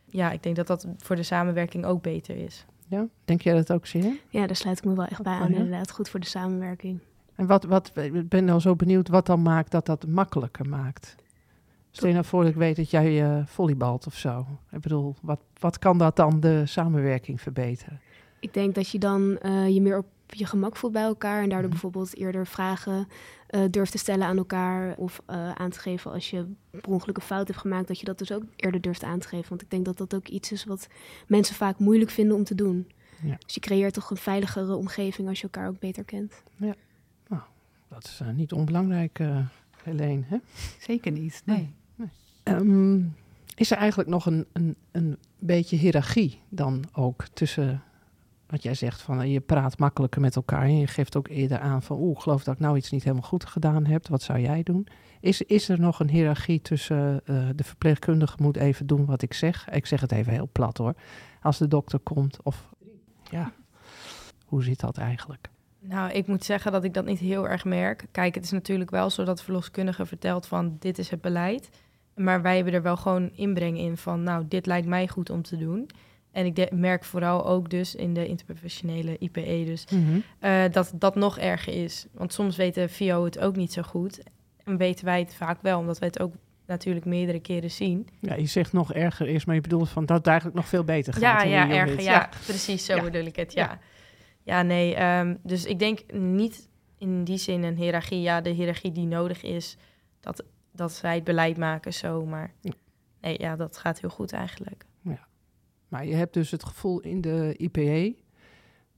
Ja, 0.06 0.30
ik 0.30 0.42
denk 0.42 0.56
dat 0.56 0.66
dat 0.66 0.86
voor 0.98 1.16
de 1.16 1.22
samenwerking 1.22 1.84
ook 1.84 2.02
beter 2.02 2.36
is. 2.36 2.66
Ja, 2.86 3.06
denk 3.24 3.42
jij 3.42 3.54
dat 3.54 3.72
ook 3.72 3.86
zeer? 3.86 4.12
Ja, 4.28 4.46
daar 4.46 4.56
sluit 4.56 4.78
ik 4.78 4.84
me 4.84 4.94
wel 4.94 5.06
echt 5.06 5.22
bij 5.22 5.32
Oh, 5.32 5.40
aan. 5.40 5.50
ja? 5.50 5.56
Inderdaad, 5.56 5.90
goed 5.90 6.08
voor 6.08 6.20
de 6.20 6.26
samenwerking. 6.26 6.98
En 7.34 7.46
wat, 7.46 7.64
wat, 7.64 7.92
ik 7.94 8.28
ben 8.28 8.48
al 8.48 8.60
zo 8.60 8.76
benieuwd 8.76 9.08
wat 9.08 9.26
dan 9.26 9.42
maakt 9.42 9.70
dat 9.70 9.86
dat 9.86 10.06
makkelijker 10.06 10.68
maakt. 10.68 11.14
Stel 11.90 12.08
je 12.08 12.14
nou 12.14 12.26
voor 12.26 12.42
dat 12.42 12.50
ik 12.50 12.56
weet 12.58 12.76
dat 12.76 12.90
jij 12.90 13.22
eh 13.24 13.46
volleybalt 13.46 14.06
of 14.06 14.14
zo. 14.16 14.46
Ik 14.70 14.80
bedoel, 14.80 15.14
wat, 15.22 15.40
wat 15.58 15.78
kan 15.78 15.98
dat 15.98 16.16
dan 16.16 16.40
de 16.40 16.66
samenwerking 16.66 17.40
verbeteren? 17.40 18.00
Ik 18.40 18.54
denk 18.54 18.74
dat 18.74 18.88
je 18.88 18.98
dan 18.98 19.38
eh, 19.38 19.68
je 19.68 19.80
meer 19.80 19.98
op 19.98 20.06
je 20.34 20.46
gemak 20.46 20.76
voelt 20.76 20.92
bij 20.92 21.02
elkaar 21.02 21.36
en 21.42 21.48
daardoor 21.48 21.60
Mhm. 21.60 21.70
bijvoorbeeld 21.70 22.16
eerder 22.16 22.46
vragen 22.46 23.08
eh, 23.46 23.60
durft 23.70 23.92
te 23.92 23.98
stellen 23.98 24.26
aan 24.26 24.36
elkaar 24.36 24.96
of 24.96 25.22
eh, 25.26 25.50
aan 25.52 25.70
te 25.70 25.78
geven 25.80 26.12
als 26.12 26.30
je 26.30 26.46
per 26.70 26.88
ongeluk 26.90 27.16
een 27.16 27.22
fout 27.22 27.46
hebt 27.48 27.60
gemaakt, 27.60 27.88
dat 27.88 27.98
je 27.98 28.04
dat 28.04 28.18
dus 28.18 28.32
ook 28.32 28.42
eerder 28.56 28.80
durft 28.80 29.02
aan 29.02 29.18
te 29.18 29.28
geven. 29.28 29.48
Want 29.48 29.62
ik 29.62 29.70
denk 29.70 29.84
dat 29.84 29.96
dat 29.98 30.14
ook 30.14 30.28
iets 30.28 30.52
is 30.52 30.64
wat 30.64 30.86
mensen 31.26 31.54
vaak 31.54 31.78
moeilijk 31.78 32.10
vinden 32.10 32.36
om 32.36 32.44
te 32.44 32.54
doen. 32.54 32.90
Ja. 33.22 33.36
Dus 33.44 33.54
je 33.54 33.60
creëert 33.60 33.94
toch 33.94 34.10
een 34.10 34.16
veiligere 34.16 34.74
omgeving 34.74 35.28
als 35.28 35.38
je 35.38 35.42
elkaar 35.44 35.68
ook 35.68 35.78
beter 35.78 36.04
kent. 36.04 36.42
Dat 37.88 38.04
is 38.04 38.20
eh, 38.20 38.28
niet 38.28 38.52
onbelangrijk, 38.52 39.18
eh 39.18 39.38
Helene. 39.82 40.22
Hè? 40.26 40.36
Zeker 40.80 41.12
niet, 41.12 41.42
nee. 41.44 41.74
Ehm, 42.42 43.00
is 43.54 43.70
er 43.70 43.76
eigenlijk 43.76 44.08
nog 44.08 44.26
een, 44.26 44.46
een, 44.52 44.76
een 44.92 45.16
beetje 45.38 45.76
hiërarchie 45.76 46.40
dan 46.48 46.84
ook 46.92 47.24
tussen 47.32 47.82
wat 48.52 48.62
jij 48.62 48.74
zegt 48.74 49.02
van 49.02 49.20
eh, 49.20 49.32
je 49.32 49.40
praat 49.40 49.78
makkelijker 49.78 50.20
met 50.20 50.36
elkaar 50.36 50.62
en 50.62 50.78
je 50.78 50.86
geeft 50.86 51.16
ook 51.16 51.28
eerder 51.28 51.58
aan 51.58 51.82
van 51.82 51.96
oeh, 52.00 52.20
geloof 52.20 52.44
dat 52.44 52.54
ik 52.54 52.60
nou 52.60 52.76
iets 52.76 52.90
niet 52.90 53.02
helemaal 53.02 53.28
goed 53.28 53.44
gedaan 53.44 53.86
heb. 53.86 54.08
Wat 54.08 54.22
zou 54.22 54.38
jij 54.38 54.62
doen? 54.62 54.86
Is, 55.20 55.42
is 55.42 55.68
er 55.68 55.80
nog 55.80 56.00
een 56.00 56.10
hiërarchie 56.10 56.60
tussen 56.60 57.20
eh, 57.24 57.48
de 57.54 57.64
verpleegkundige 57.64 58.36
moet 58.40 58.56
even 58.56 58.86
doen 58.86 59.04
wat 59.04 59.22
ik 59.22 59.34
zeg? 59.34 59.68
Ik 59.70 59.86
zeg 59.86 60.00
het 60.00 60.12
even 60.12 60.32
heel 60.32 60.48
plat 60.52 60.78
hoor. 60.78 60.94
Als 61.42 61.58
de 61.58 61.68
dokter 61.68 61.98
komt 61.98 62.42
of 62.42 62.68
ja, 63.30 63.52
hoe 64.46 64.62
zit 64.62 64.80
dat 64.80 64.98
eigenlijk? 64.98 65.48
Nou, 65.78 66.10
ik 66.10 66.26
moet 66.26 66.44
zeggen 66.44 66.72
dat 66.72 66.84
ik 66.84 66.94
dat 66.94 67.04
niet 67.04 67.18
heel 67.18 67.48
erg 67.48 67.64
merk. 67.64 68.06
Kijk, 68.10 68.34
het 68.34 68.44
is 68.44 68.50
natuurlijk 68.50 68.90
wel 68.90 69.10
zo 69.10 69.24
dat 69.24 69.42
verloskundige 69.42 70.06
vertelt 70.06 70.46
van 70.46 70.76
dit 70.78 70.98
is 70.98 71.10
het 71.10 71.20
beleid. 71.20 71.68
Maar 72.14 72.42
wij 72.42 72.56
hebben 72.56 72.74
er 72.74 72.82
wel 72.82 72.96
gewoon 72.96 73.30
inbreng 73.34 73.78
in 73.78 73.96
van 73.96 74.22
nou, 74.22 74.44
dit 74.48 74.66
lijkt 74.66 74.86
mij 74.86 75.08
goed 75.08 75.30
om 75.30 75.42
te 75.42 75.56
doen. 75.56 75.90
En 76.32 76.46
ik 76.46 76.56
de- 76.56 76.68
merk 76.72 77.04
vooral 77.04 77.46
ook 77.46 77.70
dus 77.70 77.94
in 77.94 78.14
de 78.14 78.26
interprofessionele 78.26 79.16
IPE 79.18 79.62
dus 79.66 79.84
eh, 80.38 80.62
dat 80.70 80.92
dat 80.94 81.14
nog 81.14 81.38
erger 81.38 81.72
is. 81.84 82.06
Want 82.12 82.32
soms 82.32 82.56
weten 82.56 82.90
VO 82.90 83.24
het 83.24 83.38
ook 83.38 83.56
niet 83.56 83.72
zo 83.72 83.82
goed. 83.82 84.20
En 84.64 84.76
weten 84.76 85.04
wij 85.04 85.18
het 85.18 85.34
vaak 85.34 85.62
wel, 85.62 85.78
omdat 85.78 85.98
wij 85.98 86.08
het 86.08 86.20
ook 86.20 86.32
natuurlijk 86.66 87.04
meerdere 87.06 87.40
keren 87.40 87.70
zien. 87.70 88.08
Ja, 88.20 88.34
je 88.34 88.46
zegt 88.46 88.72
nog 88.72 88.92
erger 88.92 89.28
is, 89.28 89.44
maar 89.44 89.54
je 89.54 89.60
bedoelt 89.60 89.88
van 89.88 90.06
dat 90.06 90.16
het 90.16 90.26
eigenlijk 90.26 90.56
nog 90.56 90.68
veel 90.68 90.84
beter 90.84 91.12
gaat. 91.12 91.22
Ja, 91.22 91.42
ja, 91.42 91.70
erger. 91.70 92.02
Ja, 92.02 92.28
precies, 92.46 92.84
zo 92.84 92.94
Ja. 92.96 93.02
bedoel 93.02 93.24
ik 93.24 93.36
het. 93.36 93.52
Ja, 93.52 93.64
Ja. 93.64 93.78
ja. 94.42 94.62
nee. 94.62 94.94
ehm, 94.94 95.34
dus 95.42 95.64
ik 95.64 95.78
denk 95.78 96.12
niet 96.12 96.68
in 96.98 97.24
die 97.24 97.38
zin 97.38 97.62
een 97.62 97.76
hiërarchie. 97.76 98.20
Ja, 98.20 98.40
de 98.40 98.50
hiërarchie 98.50 98.92
die 98.92 99.06
nodig 99.06 99.42
is, 99.42 99.76
dat, 100.20 100.44
dat 100.72 100.92
zij 100.92 101.14
het 101.14 101.24
beleid 101.24 101.56
maken 101.56 101.92
zo. 101.92 102.24
Maar 102.26 102.52
nee, 103.20 103.40
ja, 103.40 103.56
dat 103.56 103.76
gaat 103.78 104.00
heel 104.00 104.10
goed 104.10 104.32
eigenlijk. 104.32 104.84
Maar 105.92 106.06
je 106.06 106.14
hebt 106.14 106.34
dus 106.34 106.50
het 106.50 106.64
gevoel 106.64 107.00
in 107.00 107.20
de 107.20 107.54
IPE 107.56 108.16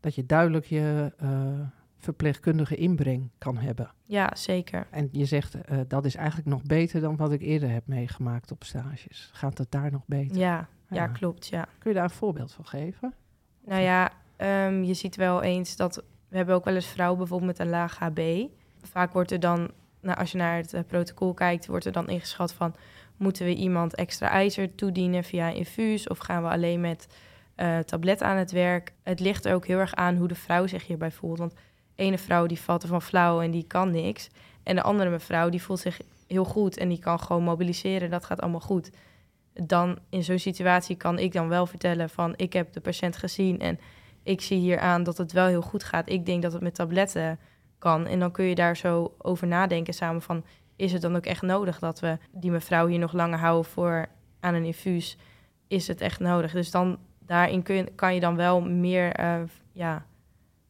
dat 0.00 0.14
je 0.14 0.26
duidelijk 0.26 0.64
je 0.64 1.12
eh, 1.16 1.60
verpleegkundige 1.98 2.76
inbreng 2.76 3.30
kan 3.38 3.56
hebben. 3.56 3.90
Ja, 4.04 4.34
zeker. 4.34 4.86
En 4.90 5.08
je 5.12 5.24
zegt 5.24 5.54
eh, 5.54 5.78
dat 5.88 6.04
is 6.04 6.14
eigenlijk 6.14 6.48
nog 6.48 6.62
beter 6.62 7.00
dan 7.00 7.16
wat 7.16 7.32
ik 7.32 7.40
eerder 7.40 7.70
heb 7.70 7.86
meegemaakt 7.86 8.50
op 8.50 8.64
stages. 8.64 9.30
Gaat 9.32 9.58
het 9.58 9.70
daar 9.70 9.90
nog 9.90 10.02
beter? 10.06 10.36
Ja, 10.36 10.68
ja. 10.88 10.96
Ja. 10.96 11.06
klopt, 11.06 11.46
ja. 11.46 11.68
Kun 11.78 11.90
je 11.90 11.96
daar 11.96 12.04
een 12.04 12.10
voorbeeld 12.10 12.52
van 12.52 12.66
geven? 12.66 13.14
Nou 13.64 13.82
ja, 13.82 14.12
ehm, 14.36 14.82
je 14.82 14.94
ziet 14.94 15.16
wel 15.16 15.42
eens 15.42 15.76
dat... 15.76 16.02
We 16.28 16.36
hebben 16.36 16.54
ook 16.54 16.64
wel 16.64 16.74
eens 16.74 16.86
vrouwen 16.86 17.18
bijvoorbeeld 17.18 17.50
met 17.50 17.66
een 17.66 17.72
laag 17.72 17.98
HB. 17.98 18.46
Vaak 18.82 19.12
wordt 19.12 19.30
er 19.30 19.40
dan, 19.40 19.70
nou, 20.00 20.18
als 20.18 20.32
je 20.32 20.38
naar 20.38 20.56
het 20.56 20.72
eh, 20.72 20.82
protocol 20.86 21.34
kijkt... 21.34 21.66
wordt 21.66 21.84
er 21.84 21.92
dan 21.92 22.08
ingeschat 22.08 22.52
van... 22.52 22.74
moeten 23.16 23.44
we 23.44 23.54
iemand 23.54 23.94
extra 23.94 24.28
ijzer 24.28 24.74
toedienen 24.74 25.24
via 25.24 25.48
infuus... 25.48 26.08
of 26.08 26.18
gaan 26.18 26.42
we 26.42 26.48
alleen 26.48 26.80
met 26.80 27.06
eh, 27.54 27.78
tablet 27.78 28.22
aan 28.22 28.36
het 28.36 28.50
werk? 28.50 28.92
Het 29.02 29.20
ligt 29.20 29.44
er 29.44 29.54
ook 29.54 29.66
heel 29.66 29.78
erg 29.78 29.94
aan 29.94 30.16
hoe 30.16 30.28
de 30.28 30.34
vrouw 30.34 30.66
zich 30.66 30.86
hierbij 30.86 31.10
voelt. 31.10 31.38
Want 31.38 31.54
ene 31.94 32.18
vrouw 32.18 32.46
die 32.46 32.60
valt 32.60 32.82
ervan 32.82 33.02
flauw 33.02 33.40
en 33.40 33.50
die 33.50 33.66
kan 33.66 33.90
niks. 33.90 34.28
En 34.62 34.74
de 34.74 34.82
andere 34.82 35.10
mevrouw 35.10 35.48
die 35.48 35.62
voelt 35.62 35.80
zich 35.80 36.00
heel 36.26 36.44
goed... 36.44 36.76
en 36.76 36.88
die 36.88 36.98
kan 36.98 37.20
gewoon 37.20 37.42
mobiliseren, 37.42 38.10
dat 38.10 38.24
gaat 38.24 38.40
allemaal 38.40 38.60
goed 38.60 38.90
dan 39.62 39.98
in 40.08 40.24
zo'n 40.24 40.38
situatie 40.38 40.96
kan 40.96 41.18
ik 41.18 41.32
dan 41.32 41.48
wel 41.48 41.66
vertellen 41.66 42.10
van 42.10 42.34
ik 42.36 42.52
heb 42.52 42.72
de 42.72 42.80
patiënt 42.80 43.16
gezien 43.16 43.60
en 43.60 43.78
ik 44.22 44.40
zie 44.40 44.58
hier 44.58 44.78
aan 44.78 45.02
dat 45.02 45.18
het 45.18 45.32
wel 45.32 45.46
heel 45.46 45.62
goed 45.62 45.84
gaat. 45.84 46.08
Ik 46.08 46.26
denk 46.26 46.42
dat 46.42 46.52
het 46.52 46.62
met 46.62 46.74
tabletten 46.74 47.38
kan. 47.78 48.06
En 48.06 48.18
dan 48.18 48.30
kun 48.30 48.44
je 48.44 48.54
daar 48.54 48.76
zo 48.76 49.14
over 49.18 49.46
nadenken 49.46 49.94
samen 49.94 50.22
van 50.22 50.44
is 50.76 50.92
het 50.92 51.02
dan 51.02 51.16
ook 51.16 51.26
echt 51.26 51.42
nodig 51.42 51.78
dat 51.78 52.00
we 52.00 52.18
die 52.32 52.50
mevrouw 52.50 52.86
hier 52.86 52.98
nog 52.98 53.12
langer 53.12 53.38
houden 53.38 53.70
voor 53.70 54.06
aan 54.40 54.54
een 54.54 54.64
infuus? 54.64 55.16
Is 55.68 55.86
het 55.88 56.00
echt 56.00 56.20
nodig? 56.20 56.52
Dus 56.52 56.70
dan 56.70 56.98
daarin 57.26 57.62
kun 57.62 57.74
je, 57.74 57.84
kan 57.94 58.14
je 58.14 58.20
dan 58.20 58.36
wel 58.36 58.60
meer 58.60 59.12
eh, 59.12 59.40
ja, 59.72 60.06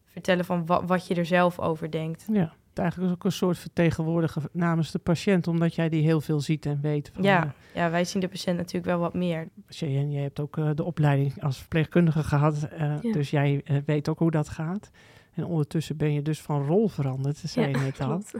vertellen 0.04 0.44
van 0.44 0.66
wa- 0.66 0.84
wat 0.84 1.06
je 1.06 1.14
er 1.14 1.26
zelf 1.26 1.58
over 1.60 1.90
denkt. 1.90 2.24
Ja. 2.32 2.52
eigenlijk 2.74 3.12
ook 3.12 3.24
een 3.24 3.32
soort 3.32 3.58
vertegenwoordiger 3.58 4.42
namens 4.52 4.90
de 4.90 4.98
patiënt, 4.98 5.46
omdat 5.48 5.74
jij 5.74 5.88
die 5.88 6.02
heel 6.02 6.20
veel 6.20 6.40
ziet 6.40 6.66
en 6.66 6.78
weet. 6.80 7.10
Van, 7.14 7.22
ja, 7.22 7.44
eh, 7.44 7.50
ja, 7.74 7.90
wij 7.90 8.04
zien 8.04 8.20
de 8.20 8.28
patiënt 8.28 8.56
natuurlijk 8.56 8.86
wel 8.86 8.98
wat 8.98 9.14
meer. 9.14 9.48
Cheyenne, 9.68 10.12
jij 10.12 10.22
hebt 10.22 10.40
ook 10.40 10.56
eh, 10.58 10.70
de 10.74 10.84
opleiding 10.84 11.42
als 11.42 11.58
verpleegkundige 11.58 12.22
gehad, 12.24 12.62
eh, 12.62 12.78
Ja. 13.02 13.12
dus 13.12 13.30
jij 13.30 13.62
weet 13.86 14.08
ook 14.08 14.18
hoe 14.18 14.30
dat 14.30 14.48
gaat. 14.48 14.90
En 15.34 15.44
ondertussen 15.44 15.96
ben 15.96 16.12
je 16.12 16.22
dus 16.22 16.40
van 16.40 16.66
rol 16.66 16.88
veranderd, 16.88 17.36
zei 17.36 17.68
je 17.68 17.76
net 17.76 18.00
al. 18.00 18.06
klopt. 18.06 18.34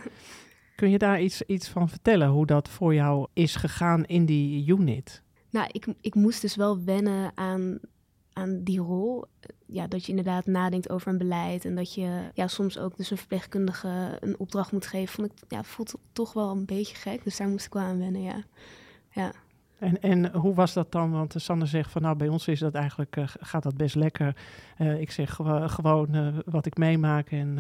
Kun 0.75 0.91
je 0.91 0.99
daar 0.99 1.21
iets, 1.21 1.43
iets 1.43 1.69
van 1.69 1.89
vertellen, 1.89 2.29
hoe 2.29 2.47
dat 2.47 2.69
voor 2.69 2.95
jou 2.95 3.27
is 3.33 3.57
gegaan 3.57 4.05
in 4.05 4.27
die 4.27 4.67
unit? 4.67 5.23
Nou, 5.51 5.69
ik, 5.73 5.87
ik 6.01 6.15
moest 6.15 6.41
dus 6.41 6.57
wel 6.57 6.85
wennen 6.85 7.33
aan, 7.35 7.79
aan 8.33 8.63
die 8.63 8.81
rol. 8.81 9.25
Ja, 9.67 9.87
dat 9.87 10.03
je 10.05 10.09
inderdaad 10.11 10.47
nadenkt 10.47 10.91
over 10.91 11.09
een 11.09 11.19
beleid. 11.19 11.65
En 11.65 11.75
dat 11.75 11.95
je 11.95 12.31
ja, 12.35 12.47
soms 12.47 12.79
ook 12.79 12.97
dus 12.97 13.11
een 13.11 13.17
verpleegkundige 13.17 14.17
een 14.21 14.39
opdracht 14.39 14.73
moet 14.73 14.87
geven. 14.87 15.15
Vond 15.15 15.33
ik, 15.33 15.39
ja, 15.49 15.63
voelt 15.63 15.95
toch 16.13 16.33
wel 16.33 16.51
een 16.51 16.65
beetje 16.67 16.97
gek. 16.97 17.25
Dus 17.25 17.37
daar 17.37 17.49
moest 17.49 17.67
ik 17.67 17.73
wel 17.73 17.83
aan 17.83 17.99
wennen, 17.99 18.23
ja. 18.23 18.43
Ja, 19.11 19.33
En, 19.79 20.01
en 20.01 20.33
hoe 20.33 20.55
was 20.55 20.73
dat 20.73 20.93
dan? 20.93 21.11
Want 21.11 21.35
Sander 21.37 21.69
zegt 21.69 21.91
van 21.91 22.03
nou, 22.03 22.17
bij 22.17 22.29
ons 22.29 22.49
is 22.49 22.59
dat 22.59 22.75
eigenlijk, 22.75 23.17
eh, 23.17 23.25
gaat 23.27 23.63
dat 23.63 23.77
best 23.77 23.95
lekker. 23.95 24.37
Eh, 24.77 25.01
ik 25.01 25.11
zeg 25.11 25.35
gewo- 25.35 25.69
gewoon 25.69 26.15
eh, 26.15 26.29
wat 26.45 26.67
ik 26.67 26.77
meemaak 26.77 27.31
en 27.31 27.59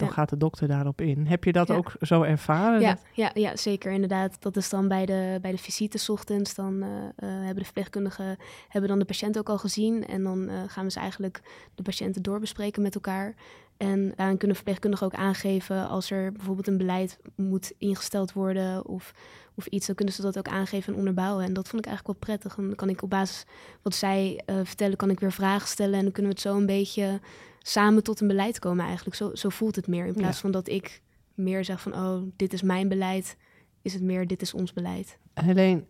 dan 0.00 0.08
Ja. 0.08 0.14
gaat 0.14 0.28
de 0.28 0.36
dokter 0.36 0.68
daarop 0.68 1.00
in. 1.00 1.26
Heb 1.26 1.44
je 1.44 1.52
dat 1.52 1.68
Ja. 1.68 1.74
ook 1.74 1.92
zo 2.00 2.22
ervaren? 2.22 2.80
ja, 2.80 2.98
ja, 3.12 3.30
ja, 3.34 3.56
zeker 3.56 3.92
inderdaad. 3.92 4.42
Dat 4.42 4.56
is 4.56 4.68
dan 4.70 4.88
bij 4.88 5.06
de, 5.06 5.38
bij 5.42 5.50
de 5.50 5.58
visite 5.58 5.98
's 5.98 6.08
ochtends. 6.08 6.54
Dan 6.54 6.82
eh, 6.82 6.88
eh, 6.88 7.12
hebben 7.16 7.54
de 7.56 7.64
verpleegkundigen 7.64 8.36
hebben 8.68 8.90
dan 8.90 8.98
de 8.98 9.04
patiënt 9.04 9.38
ook 9.38 9.48
al 9.48 9.58
gezien. 9.58 10.06
En 10.06 10.22
dan 10.22 10.48
eh, 10.48 10.54
gaan 10.66 10.84
we 10.84 10.90
ze 10.90 10.98
eigenlijk 10.98 11.42
de 11.74 11.82
patiënten 11.82 12.22
doorbespreken 12.22 12.82
met 12.82 12.94
elkaar. 12.94 13.34
En 13.76 14.12
daarin 14.16 14.36
kunnen 14.36 14.56
verpleegkundigen 14.56 15.06
ook 15.06 15.14
aangeven 15.14 15.88
als 15.88 16.10
er 16.10 16.32
bijvoorbeeld 16.32 16.66
een 16.66 16.76
beleid 16.76 17.18
moet 17.34 17.72
ingesteld 17.78 18.32
worden 18.32 18.86
of, 18.86 19.14
of 19.54 19.66
iets. 19.66 19.86
Dan 19.86 19.94
kunnen 19.94 20.14
ze 20.14 20.22
dat 20.22 20.38
ook 20.38 20.48
aangeven 20.48 20.92
en 20.92 20.98
onderbouwen. 20.98 21.44
En 21.44 21.52
dat 21.52 21.68
vond 21.68 21.82
ik 21.84 21.88
eigenlijk 21.88 22.18
wel 22.18 22.28
prettig. 22.28 22.58
En 22.58 22.66
dan 22.66 22.76
kan 22.76 22.88
ik 22.88 23.02
op 23.02 23.10
basis 23.10 23.44
wat 23.82 23.94
zij 23.94 24.40
vertellen, 24.46 24.96
kan 24.96 25.10
ik 25.10 25.20
weer 25.20 25.32
vragen 25.32 25.68
stellen. 25.68 25.94
En 25.98 26.02
dan 26.02 26.12
kunnen 26.12 26.30
we 26.32 26.38
het 26.38 26.46
zo 26.46 26.56
een 26.56 26.66
beetje 26.66 27.20
samen 27.62 28.02
tot 28.02 28.20
een 28.20 28.26
beleid 28.28 28.58
komen 28.58 28.84
eigenlijk. 28.84 29.16
Zo, 29.16 29.30
zo 29.34 29.48
voelt 29.48 29.76
het 29.76 29.86
meer. 29.86 30.06
In 30.06 30.14
plaats 30.14 30.36
Ja. 30.36 30.40
van 30.42 30.50
dat 30.50 30.68
ik 30.68 31.02
meer 31.34 31.64
zeg 31.64 31.80
van, 31.80 31.94
oh, 31.94 32.22
dit 32.36 32.52
is 32.52 32.62
mijn 32.62 32.88
beleid, 32.88 33.36
is 33.82 33.92
het 33.92 34.02
meer, 34.02 34.26
dit 34.26 34.42
is 34.42 34.54
ons 34.54 34.72
beleid. 34.72 35.18
Helene, 35.34 35.84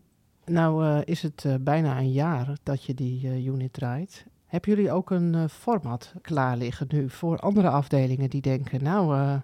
nou 0.44 0.84
eh, 0.86 0.98
is 1.04 1.22
het 1.22 1.44
eh, 1.44 1.54
bijna 1.60 1.98
een 1.98 2.12
jaar 2.12 2.58
dat 2.62 2.84
je 2.84 2.94
die 2.94 3.28
eh, 3.28 3.46
unit 3.46 3.72
draait. 3.72 4.24
Hebben 4.46 4.70
jullie 4.74 4.92
ook 4.92 5.10
een 5.10 5.48
format 5.48 6.12
klaar 6.22 6.56
liggen 6.56 6.86
nu 6.90 7.10
voor 7.10 7.38
andere 7.38 7.68
afdelingen 7.68 8.30
die 8.30 8.40
denken, 8.40 8.82
nou, 8.82 9.38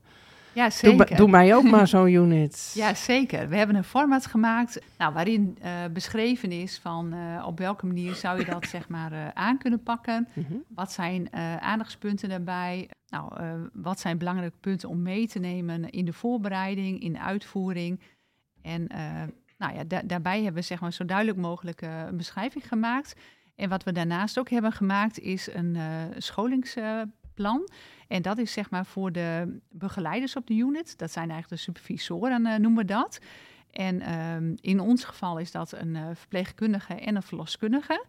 Ja, 0.56 0.70
zeker. 0.70 1.16
doe 1.16 1.28
mij 1.28 1.54
ook 1.54 1.64
maar 1.64 1.88
zo'n 1.88 2.08
unit. 2.22 2.72
Ja, 2.74 2.94
zeker. 2.94 3.48
We 3.48 3.56
hebben 3.56 3.76
een 3.76 3.84
format 3.84 4.26
gemaakt 4.26 4.78
nou, 4.98 5.12
waarin 5.14 5.58
eh, 5.60 5.70
beschreven 5.92 6.52
is 6.52 6.78
van 6.78 7.12
eh, 7.12 7.46
op 7.46 7.58
welke 7.58 7.86
manier 7.86 8.14
zou 8.14 8.38
je 8.38 8.44
dat 8.44 8.66
zeg 8.76 8.88
maar 8.88 9.12
eh, 9.12 9.28
aan 9.34 9.58
kunnen 9.58 9.82
pakken. 9.82 10.28
Mhm. 10.32 10.54
Wat 10.68 10.92
zijn 10.92 11.32
aandachtspunten 11.60 12.28
daarbij? 12.28 12.90
Nou, 13.08 13.32
wat 13.72 14.00
zijn 14.00 14.18
belangrijke 14.18 14.56
punten 14.60 14.88
om 14.88 15.02
mee 15.02 15.26
te 15.28 15.38
nemen 15.38 15.90
in 15.90 16.04
de 16.04 16.12
voorbereiding, 16.12 17.00
in 17.00 17.12
de 17.12 17.20
uitvoering? 17.20 18.00
En 18.62 18.86
nou 19.58 19.74
ja, 19.74 19.84
da- 19.84 20.02
daarbij 20.04 20.36
hebben 20.36 20.60
we 20.60 20.66
zeg 20.66 20.80
maar, 20.80 20.92
zo 20.92 21.04
duidelijk 21.04 21.38
mogelijk 21.38 21.80
een 21.82 22.16
beschrijving 22.16 22.68
gemaakt. 22.68 23.14
En 23.56 23.68
wat 23.68 23.84
we 23.84 23.92
daarnaast 23.92 24.38
ook 24.38 24.50
hebben 24.50 24.72
gemaakt 24.72 25.18
is 25.18 25.54
een 25.54 25.76
eh, 25.76 25.82
scholingsplan. 27.36 27.68
en 28.08 28.22
dat 28.22 28.38
is 28.38 28.52
zeg 28.52 28.70
maar 28.70 28.86
voor 28.86 29.12
de 29.12 29.58
begeleiders 29.70 30.36
op 30.36 30.46
de 30.46 30.54
unit. 30.54 30.98
Dat 30.98 31.12
zijn 31.12 31.30
eigenlijk 31.30 31.62
de 31.62 31.72
supervisoren, 31.72 32.46
eh, 32.46 32.58
noemen 32.58 32.78
we 32.78 32.84
dat. 32.84 33.18
En 33.70 34.00
ehm, 34.00 34.54
in 34.60 34.80
ons 34.80 35.04
geval 35.04 35.38
is 35.38 35.50
dat 35.50 35.72
een 35.72 35.96
eh, 35.96 36.06
verpleegkundige 36.14 36.94
en 36.94 37.16
een 37.16 37.22
verloskundige 37.22 38.04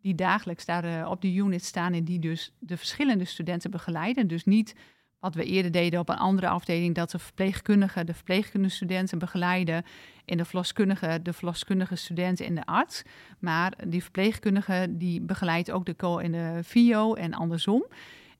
die 0.00 0.14
dagelijks 0.14 0.64
daar 0.64 0.84
eh, 0.84 1.10
op 1.10 1.20
de 1.20 1.34
unit 1.34 1.64
staan 1.64 1.92
en 1.92 2.04
die 2.04 2.18
dus 2.18 2.52
de 2.58 2.76
verschillende 2.76 3.24
studenten 3.24 3.70
begeleiden. 3.70 4.28
Dus 4.28 4.44
niet 4.44 4.74
wat 5.18 5.34
we 5.34 5.44
eerder 5.44 5.72
deden 5.72 6.00
op 6.00 6.08
een 6.08 6.16
andere 6.16 6.48
afdeling, 6.48 6.94
dat 6.94 7.10
de 7.10 7.18
verpleegkundige 7.18 8.04
de 8.04 8.14
verpleegkundige 8.14 8.74
studenten 8.74 9.18
begeleiden 9.18 9.84
en 10.24 10.36
de 10.36 10.44
verloskundige 10.44 11.20
de 11.22 11.32
verloskundige 11.32 11.96
studenten 11.96 12.46
en 12.46 12.54
de 12.54 12.66
arts. 12.66 13.02
Maar 13.38 13.72
die 13.86 14.02
verpleegkundige 14.02 14.86
die 14.90 15.20
begeleidt 15.20 15.70
ook 15.70 15.86
de 15.86 15.96
co 15.96 16.18
en 16.18 16.32
de 16.32 16.58
VIO 16.62 17.14
en 17.14 17.34
andersom. 17.34 17.84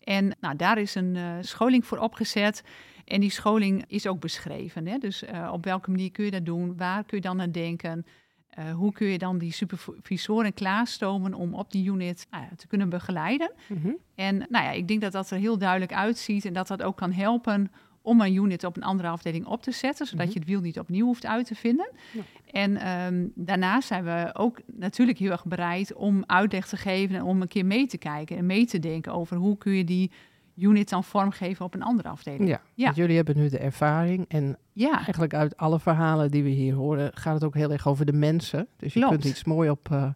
En 0.06 0.36
nou, 0.40 0.56
daar 0.56 0.78
is 0.78 0.94
een 0.94 1.16
eh, 1.16 1.32
scholing 1.40 1.86
voor 1.86 1.98
opgezet. 1.98 2.62
En 3.04 3.20
die 3.20 3.30
scholing 3.30 3.84
is 3.86 4.06
ook 4.06 4.20
beschreven. 4.20 4.86
Hè? 4.86 4.98
Dus 4.98 5.24
eh, 5.24 5.50
op 5.52 5.64
welke 5.64 5.90
manier 5.90 6.10
kun 6.10 6.24
je 6.24 6.30
dat 6.30 6.44
doen? 6.44 6.76
Waar 6.76 7.04
kun 7.04 7.16
je 7.16 7.22
dan 7.22 7.40
aan 7.40 7.50
denken? 7.50 8.06
Eh, 8.48 8.72
hoe 8.72 8.92
kun 8.92 9.06
je 9.06 9.18
dan 9.18 9.38
die 9.38 9.52
supervisoren 9.52 10.54
klaarstomen 10.54 11.34
om 11.34 11.54
op 11.54 11.70
die 11.70 11.90
unit 11.90 12.26
nou 12.30 12.44
te 12.56 12.66
kunnen 12.66 12.88
begeleiden? 12.88 13.52
Mhm. 13.68 13.90
En 14.14 14.36
nou 14.36 14.64
ja, 14.64 14.70
ik 14.70 14.88
denk 14.88 15.00
dat 15.00 15.12
dat 15.12 15.30
er 15.30 15.38
heel 15.38 15.58
duidelijk 15.58 15.92
uitziet 15.92 16.44
en 16.44 16.52
dat 16.52 16.66
dat 16.66 16.82
ook 16.82 16.96
kan 16.96 17.12
helpen 17.12 17.70
om 18.06 18.20
een 18.20 18.34
unit 18.34 18.64
op 18.64 18.76
een 18.76 18.82
andere 18.82 19.08
afdeling 19.08 19.46
op 19.46 19.62
te 19.62 19.70
zetten, 19.72 20.06
zodat 20.06 20.24
Mhm. 20.26 20.32
je 20.34 20.40
het 20.40 20.48
wiel 20.48 20.60
niet 20.60 20.78
opnieuw 20.78 21.04
hoeft 21.06 21.26
uit 21.26 21.46
te 21.46 21.54
vinden. 21.54 21.88
Ja. 22.12 22.20
En 22.50 22.76
ehm, 22.76 23.26
daarnaast 23.34 23.88
zijn 23.88 24.04
we 24.04 24.30
ook 24.32 24.60
natuurlijk 24.76 25.18
heel 25.18 25.30
erg 25.30 25.44
bereid 25.44 25.94
om 25.94 26.22
uitleg 26.26 26.66
te 26.68 26.76
geven 26.76 27.16
en 27.16 27.22
om 27.22 27.42
een 27.42 27.48
keer 27.48 27.66
mee 27.66 27.86
te 27.86 27.98
kijken 27.98 28.36
en 28.36 28.46
mee 28.46 28.66
te 28.66 28.78
denken 28.78 29.12
over 29.12 29.36
hoe 29.36 29.58
kun 29.58 29.72
je 29.72 29.84
die 29.84 30.10
unit 30.56 30.88
dan 30.88 31.04
vormgeven 31.04 31.64
op 31.64 31.74
een 31.74 31.82
andere 31.82 32.08
afdeling. 32.08 32.58
Ja, 32.74 32.92
jullie 32.92 33.16
hebben 33.16 33.36
nu 33.36 33.48
de 33.48 33.58
ervaring 33.58 34.24
en 34.28 34.58
Ja, 34.72 34.94
eigenlijk 34.96 35.34
uit 35.34 35.56
alle 35.56 35.80
verhalen 35.80 36.30
die 36.30 36.42
we 36.42 36.48
hier 36.48 36.74
horen 36.74 37.10
gaat 37.14 37.34
het 37.34 37.44
ook 37.44 37.54
heel 37.54 37.72
erg 37.72 37.88
over 37.88 38.06
de 38.06 38.12
mensen. 38.12 38.66
Dus 38.76 38.92
je 38.94 38.98
Klopt. 39.00 39.14
kunt 39.14 39.24
iets 39.24 39.44
mooi 39.44 39.70
op, 39.70 39.88
eh, 39.90 40.08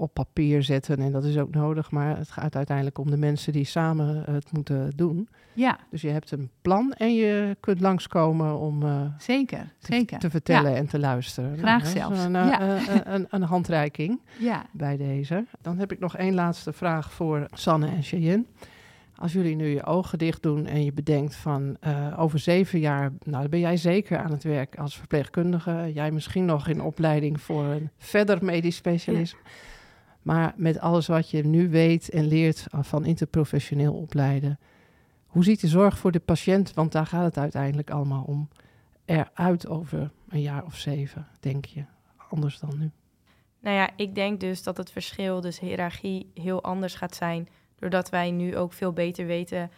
op 0.00 0.14
papier 0.14 0.62
zetten 0.62 0.98
en 0.98 1.12
dat 1.12 1.24
is 1.24 1.38
ook 1.38 1.54
nodig, 1.54 1.90
maar 1.90 2.16
het 2.16 2.30
gaat 2.30 2.56
uiteindelijk 2.56 2.98
om 2.98 3.10
de 3.10 3.16
mensen 3.16 3.52
die 3.52 3.64
samen 3.64 4.22
het 4.30 4.52
moeten 4.52 4.90
doen. 4.96 5.28
ja 5.52 5.78
Dus 5.90 6.00
je 6.00 6.08
hebt 6.08 6.30
een 6.30 6.50
plan 6.62 6.92
en 6.92 7.14
je 7.14 7.56
kunt 7.60 7.80
langskomen 7.80 8.58
om 8.58 8.82
eh, 8.82 9.00
zeker, 9.18 9.72
te, 9.78 9.92
zeker. 9.94 10.18
te 10.18 10.30
vertellen 10.30 10.74
en 10.76 10.86
te 10.86 10.98
luisteren. 10.98 11.58
Graag 11.58 11.78
dat 11.82 11.88
is 11.88 11.98
zelfs, 12.00 12.24
Een, 12.24 12.36
eh, 12.36 12.46
ja. 12.46 12.60
eh, 12.60 12.96
eh, 12.96 13.00
een, 13.04 13.26
een 13.30 13.42
handreiking 13.42 14.20
Ja, 14.38 14.66
bij 14.72 14.96
deze. 14.96 15.44
Dan 15.62 15.78
heb 15.78 15.92
ik 15.92 15.98
nog 15.98 16.16
één 16.16 16.34
laatste 16.34 16.72
vraag 16.72 17.12
voor 17.12 17.46
Sanne 17.52 17.86
en 17.86 18.02
Cheyenne. 18.02 18.44
Als 19.20 19.32
jullie 19.32 19.56
nu 19.56 19.66
je 19.66 19.84
ogen 19.84 20.18
dicht 20.18 20.42
doen 20.42 20.66
en 20.66 20.84
je 20.84 20.92
bedenkt 20.92 21.36
van 21.36 21.76
eh, 21.80 22.20
over 22.20 22.38
zeven 22.38 22.78
jaar, 22.78 23.12
nou 23.24 23.40
dan 23.40 23.50
ben 23.50 23.60
jij 23.60 23.76
zeker 23.76 24.18
aan 24.18 24.30
het 24.30 24.42
werk 24.42 24.78
als 24.78 24.98
verpleegkundige. 24.98 25.90
Jij 25.94 26.10
misschien 26.10 26.44
nog 26.44 26.68
in 26.68 26.82
opleiding 26.82 27.40
voor 27.40 27.64
een 27.64 27.90
verder 27.98 28.44
medisch 28.44 28.76
specialisme. 28.76 29.38
Maar 30.22 30.52
met 30.56 30.78
alles 30.78 31.06
wat 31.06 31.30
je 31.30 31.44
nu 31.44 31.68
weet 31.68 32.10
en 32.10 32.26
leert 32.26 32.66
van 32.70 33.04
interprofessioneel 33.04 33.94
opleiden. 33.94 34.58
Hoe 35.26 35.44
ziet 35.44 35.60
de 35.60 35.68
zorg 35.68 35.98
voor 35.98 36.12
de 36.12 36.20
patiënt, 36.20 36.74
want 36.74 36.92
daar 36.92 37.06
gaat 37.06 37.24
het 37.24 37.38
uiteindelijk 37.38 37.90
allemaal 37.90 38.24
om, 38.24 38.48
eruit 39.04 39.68
over 39.68 40.10
een 40.28 40.40
jaar 40.40 40.64
of 40.64 40.76
zeven, 40.76 41.26
denk 41.40 41.64
je? 41.64 41.84
Anders 42.28 42.58
dan 42.58 42.78
nu. 42.78 42.90
Nou 43.60 43.76
ja, 43.76 43.90
ik 43.96 44.14
denk 44.14 44.40
dus 44.40 44.62
dat 44.62 44.76
het 44.76 44.90
verschil, 44.90 45.40
dus 45.40 45.60
hiërarchie, 45.60 46.30
heel 46.34 46.62
anders 46.62 46.94
gaat 46.94 47.14
zijn. 47.14 47.48
Doordat 47.78 48.10
wij 48.10 48.30
nu 48.30 48.56
ook 48.56 48.72
veel 48.72 48.92
beter 48.92 49.26
weten 49.26 49.70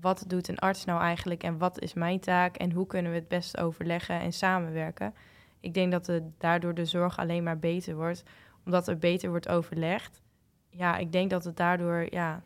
wat 0.00 0.24
doet 0.26 0.48
een 0.48 0.58
arts 0.58 0.84
nou 0.84 1.00
eigenlijk 1.00 1.42
en 1.42 1.58
wat 1.58 1.80
is 1.80 1.94
mijn 1.94 2.20
taak 2.20 2.56
en 2.56 2.72
hoe 2.72 2.86
kunnen 2.86 3.12
we 3.12 3.18
het 3.18 3.28
best 3.28 3.58
overleggen 3.58 4.20
en 4.20 4.32
samenwerken. 4.32 5.14
Ik 5.60 5.74
denk 5.74 5.92
dat 5.92 6.06
het 6.06 6.22
daardoor 6.38 6.74
de 6.74 6.84
zorg 6.84 7.18
alleen 7.18 7.42
maar 7.42 7.58
beter 7.58 7.96
wordt, 7.96 8.22
omdat 8.64 8.88
er 8.88 8.98
beter 8.98 9.28
wordt 9.28 9.48
overlegd. 9.48 10.22
Ja, 10.68 10.96
ik 10.96 11.12
denk 11.12 11.30
dat 11.30 11.44
het 11.44 11.56
daardoor 11.56 12.06
ja, 12.10 12.42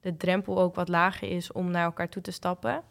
de 0.00 0.16
drempel 0.16 0.58
ook 0.60 0.74
wat 0.74 0.88
lager 0.88 1.28
is 1.28 1.52
om 1.52 1.70
naar 1.70 1.84
elkaar 1.84 2.08
toe 2.08 2.22
te 2.22 2.30
stappen. 2.30 2.82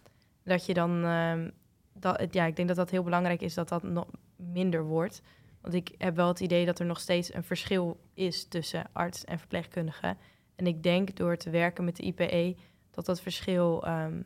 Dat 0.44 0.66
je 0.66 0.74
dan, 0.74 1.04
ehm, 1.04 1.50
dat, 1.94 2.34
ja, 2.34 2.46
ik 2.46 2.56
denk 2.56 2.68
dat 2.68 2.78
dat 2.78 2.90
heel 2.90 3.04
belangrijk 3.04 3.42
is 3.42 3.54
dat 3.54 3.70
dat 3.70 3.84
nog 3.84 4.08
minder 4.36 4.84
wordt. 4.84 5.22
Want 5.62 5.74
ik 5.74 5.96
heb 5.98 6.16
wel 6.16 6.28
het 6.28 6.40
idee 6.40 6.66
dat 6.66 6.80
er 6.80 6.86
nog 6.86 7.00
steeds 7.00 7.34
een 7.34 7.44
verschil 7.44 8.00
is 8.14 8.48
tussen 8.48 8.86
arts 8.92 9.26
en 9.26 9.40
verpleegkundige. 9.40 10.16
En 10.56 10.68
ik 10.68 10.84
denk 10.84 11.16
door 11.16 11.38
te 11.38 11.50
werken 11.50 11.84
met 11.84 11.96
de 11.96 12.04
IPE 12.04 12.56
dat 12.92 13.06
dat 13.06 13.22
verschil 13.22 13.84
ehm, 13.84 14.22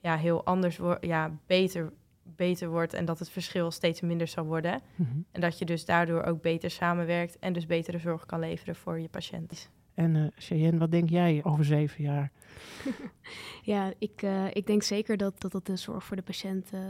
ja, 0.00 0.16
heel 0.16 0.44
anders 0.44 0.76
wordt, 0.76 1.06
ja, 1.06 1.38
beter, 1.46 1.92
beter 2.24 2.68
wordt 2.68 2.94
en 2.94 3.04
dat 3.04 3.18
het 3.18 3.30
verschil 3.30 3.70
steeds 3.70 4.00
minder 4.00 4.28
zal 4.28 4.44
worden. 4.44 4.80
En 5.32 5.40
dat 5.40 5.58
je 5.58 5.64
dus 5.64 5.84
daardoor 5.84 6.22
ook 6.22 6.42
beter 6.42 6.70
samenwerkt 6.70 7.38
en 7.38 7.52
dus 7.52 7.66
betere 7.66 7.98
zorg 7.98 8.26
kan 8.26 8.40
leveren 8.40 8.76
voor 8.76 9.00
je 9.00 9.08
patiënt. 9.08 9.70
En 9.94 10.16
eh 10.16 10.22
Cheyenne, 10.36 10.78
wat 10.78 10.90
denk 10.90 11.08
jij 11.08 11.40
over 11.44 11.64
zeven 11.64 12.02
jaar? 12.02 12.30
Ja, 13.62 13.92
ik, 13.98 14.22
eh, 14.22 14.44
ik 14.52 14.66
denk 14.66 14.82
zeker 14.82 15.16
dat, 15.16 15.40
dat 15.40 15.52
dat 15.52 15.66
de 15.66 15.76
zorg 15.76 16.04
voor 16.04 16.16
de 16.16 16.22
patiënt 16.22 16.70
eh, 16.72 16.80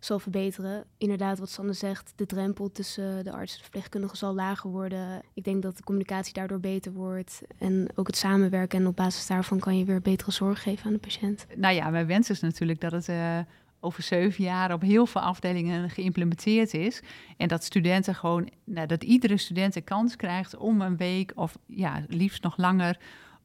zal 0.00 0.18
verbeteren. 0.18 0.84
Inderdaad, 0.98 1.38
wat 1.38 1.50
Sanne 1.50 1.72
zegt, 1.72 2.12
de 2.16 2.26
drempel 2.26 2.72
tussen 2.72 3.24
de 3.24 3.32
arts 3.32 3.50
en 3.52 3.56
de 3.56 3.62
verpleegkundige 3.62 4.16
zal 4.16 4.34
lager 4.34 4.70
worden. 4.70 5.22
Ik 5.34 5.44
denk 5.44 5.62
dat 5.62 5.76
de 5.76 5.82
communicatie 5.82 6.32
daardoor 6.32 6.60
beter 6.60 6.92
wordt. 6.92 7.42
En 7.58 7.88
ook 7.94 8.06
het 8.06 8.16
samenwerken. 8.16 8.78
En 8.78 8.86
op 8.86 8.96
basis 8.96 9.26
daarvan 9.26 9.58
kan 9.58 9.78
je 9.78 9.84
weer 9.84 10.00
betere 10.00 10.30
zorg 10.30 10.62
geven 10.62 10.86
aan 10.86 10.92
de 10.92 10.98
patiënt. 10.98 11.46
nou 11.56 11.74
ja, 11.74 11.90
mijn 11.90 12.06
wens 12.06 12.30
is 12.30 12.40
natuurlijk 12.40 12.80
dat 12.80 12.92
het 12.92 13.08
eh, 13.08 13.38
over 13.80 14.02
zeven 14.02 14.44
jaar 14.44 14.72
op 14.72 14.80
heel 14.80 15.06
veel 15.06 15.20
afdelingen 15.20 15.90
geïmplementeerd 15.90 16.74
is. 16.74 17.02
En 17.36 17.48
dat 17.48 17.64
studenten 17.64 18.14
gewoon, 18.14 18.50
nou, 18.64 18.86
dat 18.86 19.04
iedere 19.04 19.36
student 19.36 19.74
de 19.74 19.80
kans 19.80 20.16
krijgt 20.16 20.56
om 20.56 20.80
een 20.80 20.96
week 20.96 21.32
of 21.34 21.58
ja, 21.66 22.04
liefst 22.08 22.42
nog 22.42 22.56
langer 22.56 22.98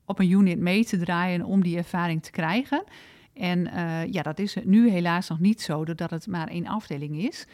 op 0.06 0.20
een 0.20 0.32
unit 0.32 0.60
mee 0.60 0.86
te 0.86 0.98
draaien 0.98 1.44
om 1.44 1.64
die 1.64 1.78
ervaring 1.78 2.24
te 2.24 2.32
krijgen. 2.32 2.84
En 3.34 3.68
uh, 3.68 4.06
ja, 4.06 4.22
dat 4.22 4.40
is 4.40 4.58
nu 4.64 4.90
helaas 4.90 5.30
nog 5.30 5.40
niet 5.40 5.62
zo, 5.62 5.86
doordat 5.86 6.10
het 6.10 6.28
maar 6.28 6.48
één 6.48 6.68
afdeling 6.68 7.18
is. 7.18 7.48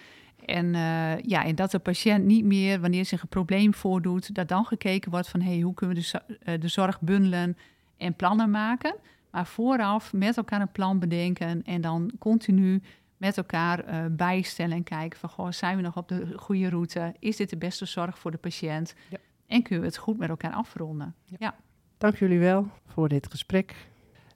En, 0.46 0.66
uh, 0.66 1.20
ja, 1.20 1.46
en 1.46 1.56
dat 1.56 1.72
de 1.72 1.80
patiënt 1.80 2.26
niet 2.26 2.46
meer, 2.46 2.80
wanneer 2.80 3.06
zich 3.06 3.22
een 3.22 3.28
probleem 3.28 3.74
voordoet, 3.74 4.36
dat 4.36 4.48
dan 4.48 4.66
gekeken 4.66 5.12
wordt 5.12 5.30
van 5.30 5.42
hey, 5.42 5.60
hoe 5.60 5.74
kunnen 5.74 5.98
we 5.98 6.22
de, 6.44 6.58
de 6.58 6.68
zorg 6.68 7.02
bundelen 7.02 7.58
en 7.98 8.14
plannen 8.14 8.52
maken. 8.52 8.96
Maar 9.32 9.46
vooraf 9.46 10.14
met 10.14 10.38
elkaar 10.38 10.62
een 10.62 10.72
plan 10.72 11.00
bedenken 11.00 11.64
en 11.64 11.82
dan 11.82 12.12
continu 12.20 12.82
met 13.18 13.38
elkaar 13.38 13.94
uh, 13.94 14.06
bijstellen 14.12 14.76
en 14.76 14.84
kijken 14.84 15.20
van 15.20 15.30
goh, 15.30 15.52
zijn 15.52 15.76
we 15.76 15.82
nog 15.82 15.98
op 15.98 16.08
de 16.08 16.34
goede 16.36 16.70
route? 16.70 17.14
Is 17.20 17.36
dit 17.36 17.50
de 17.50 17.58
beste 17.58 17.86
zorg 17.86 18.20
voor 18.20 18.32
de 18.32 18.38
patiënt? 18.38 18.96
Ja. 19.10 19.18
En 19.48 19.62
kunnen 19.62 19.84
we 19.84 19.90
het 19.90 19.98
goed 19.98 20.18
met 20.18 20.30
elkaar 20.30 20.54
afronden? 20.54 21.16
Ja. 21.26 21.36
ja. 21.40 21.56
Dank 21.98 22.16
jullie 22.16 22.40
wel 22.40 22.68
voor 22.86 23.10
dit 23.10 23.28
gesprek. 23.32 23.76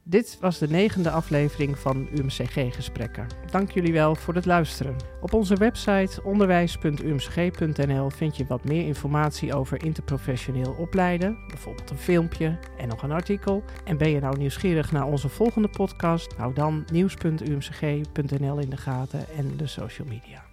Dit 0.08 0.38
was 0.40 0.58
de 0.58 0.68
negende 0.68 1.10
aflevering 1.10 1.80
van 1.80 2.08
UMCG 2.14 2.76
Gesprekken. 2.76 3.28
Dank 3.52 3.72
jullie 3.72 3.94
wel 3.94 4.16
voor 4.16 4.36
het 4.36 4.46
luisteren. 4.46 4.96
Op 5.22 5.34
onze 5.34 5.56
website 5.56 6.24
onderwijs.umcg.nl 6.24 8.10
vind 8.10 8.38
je 8.38 8.46
wat 8.46 8.64
meer 8.64 8.86
informatie 8.86 9.54
over 9.54 9.84
interprofessioneel 9.84 10.76
opleiden, 10.80 11.38
bijvoorbeeld 11.48 11.90
een 11.90 11.98
filmpje 11.98 12.60
en 12.78 12.88
nog 12.88 13.04
een 13.04 13.12
artikel. 13.12 13.64
En 13.84 13.98
ben 13.98 14.10
je 14.10 14.20
nou 14.20 14.38
nieuwsgierig 14.38 14.92
naar 14.92 15.06
onze 15.06 15.30
volgende 15.30 15.70
podcast? 15.70 16.34
Hou 16.38 16.54
dan 16.54 16.86
nieuws.umcg.nl 16.92 18.60
in 18.60 18.70
de 18.70 18.78
gaten 18.78 19.30
en 19.38 19.58
de 19.58 19.68
social 19.68 20.08
media. 20.08 20.45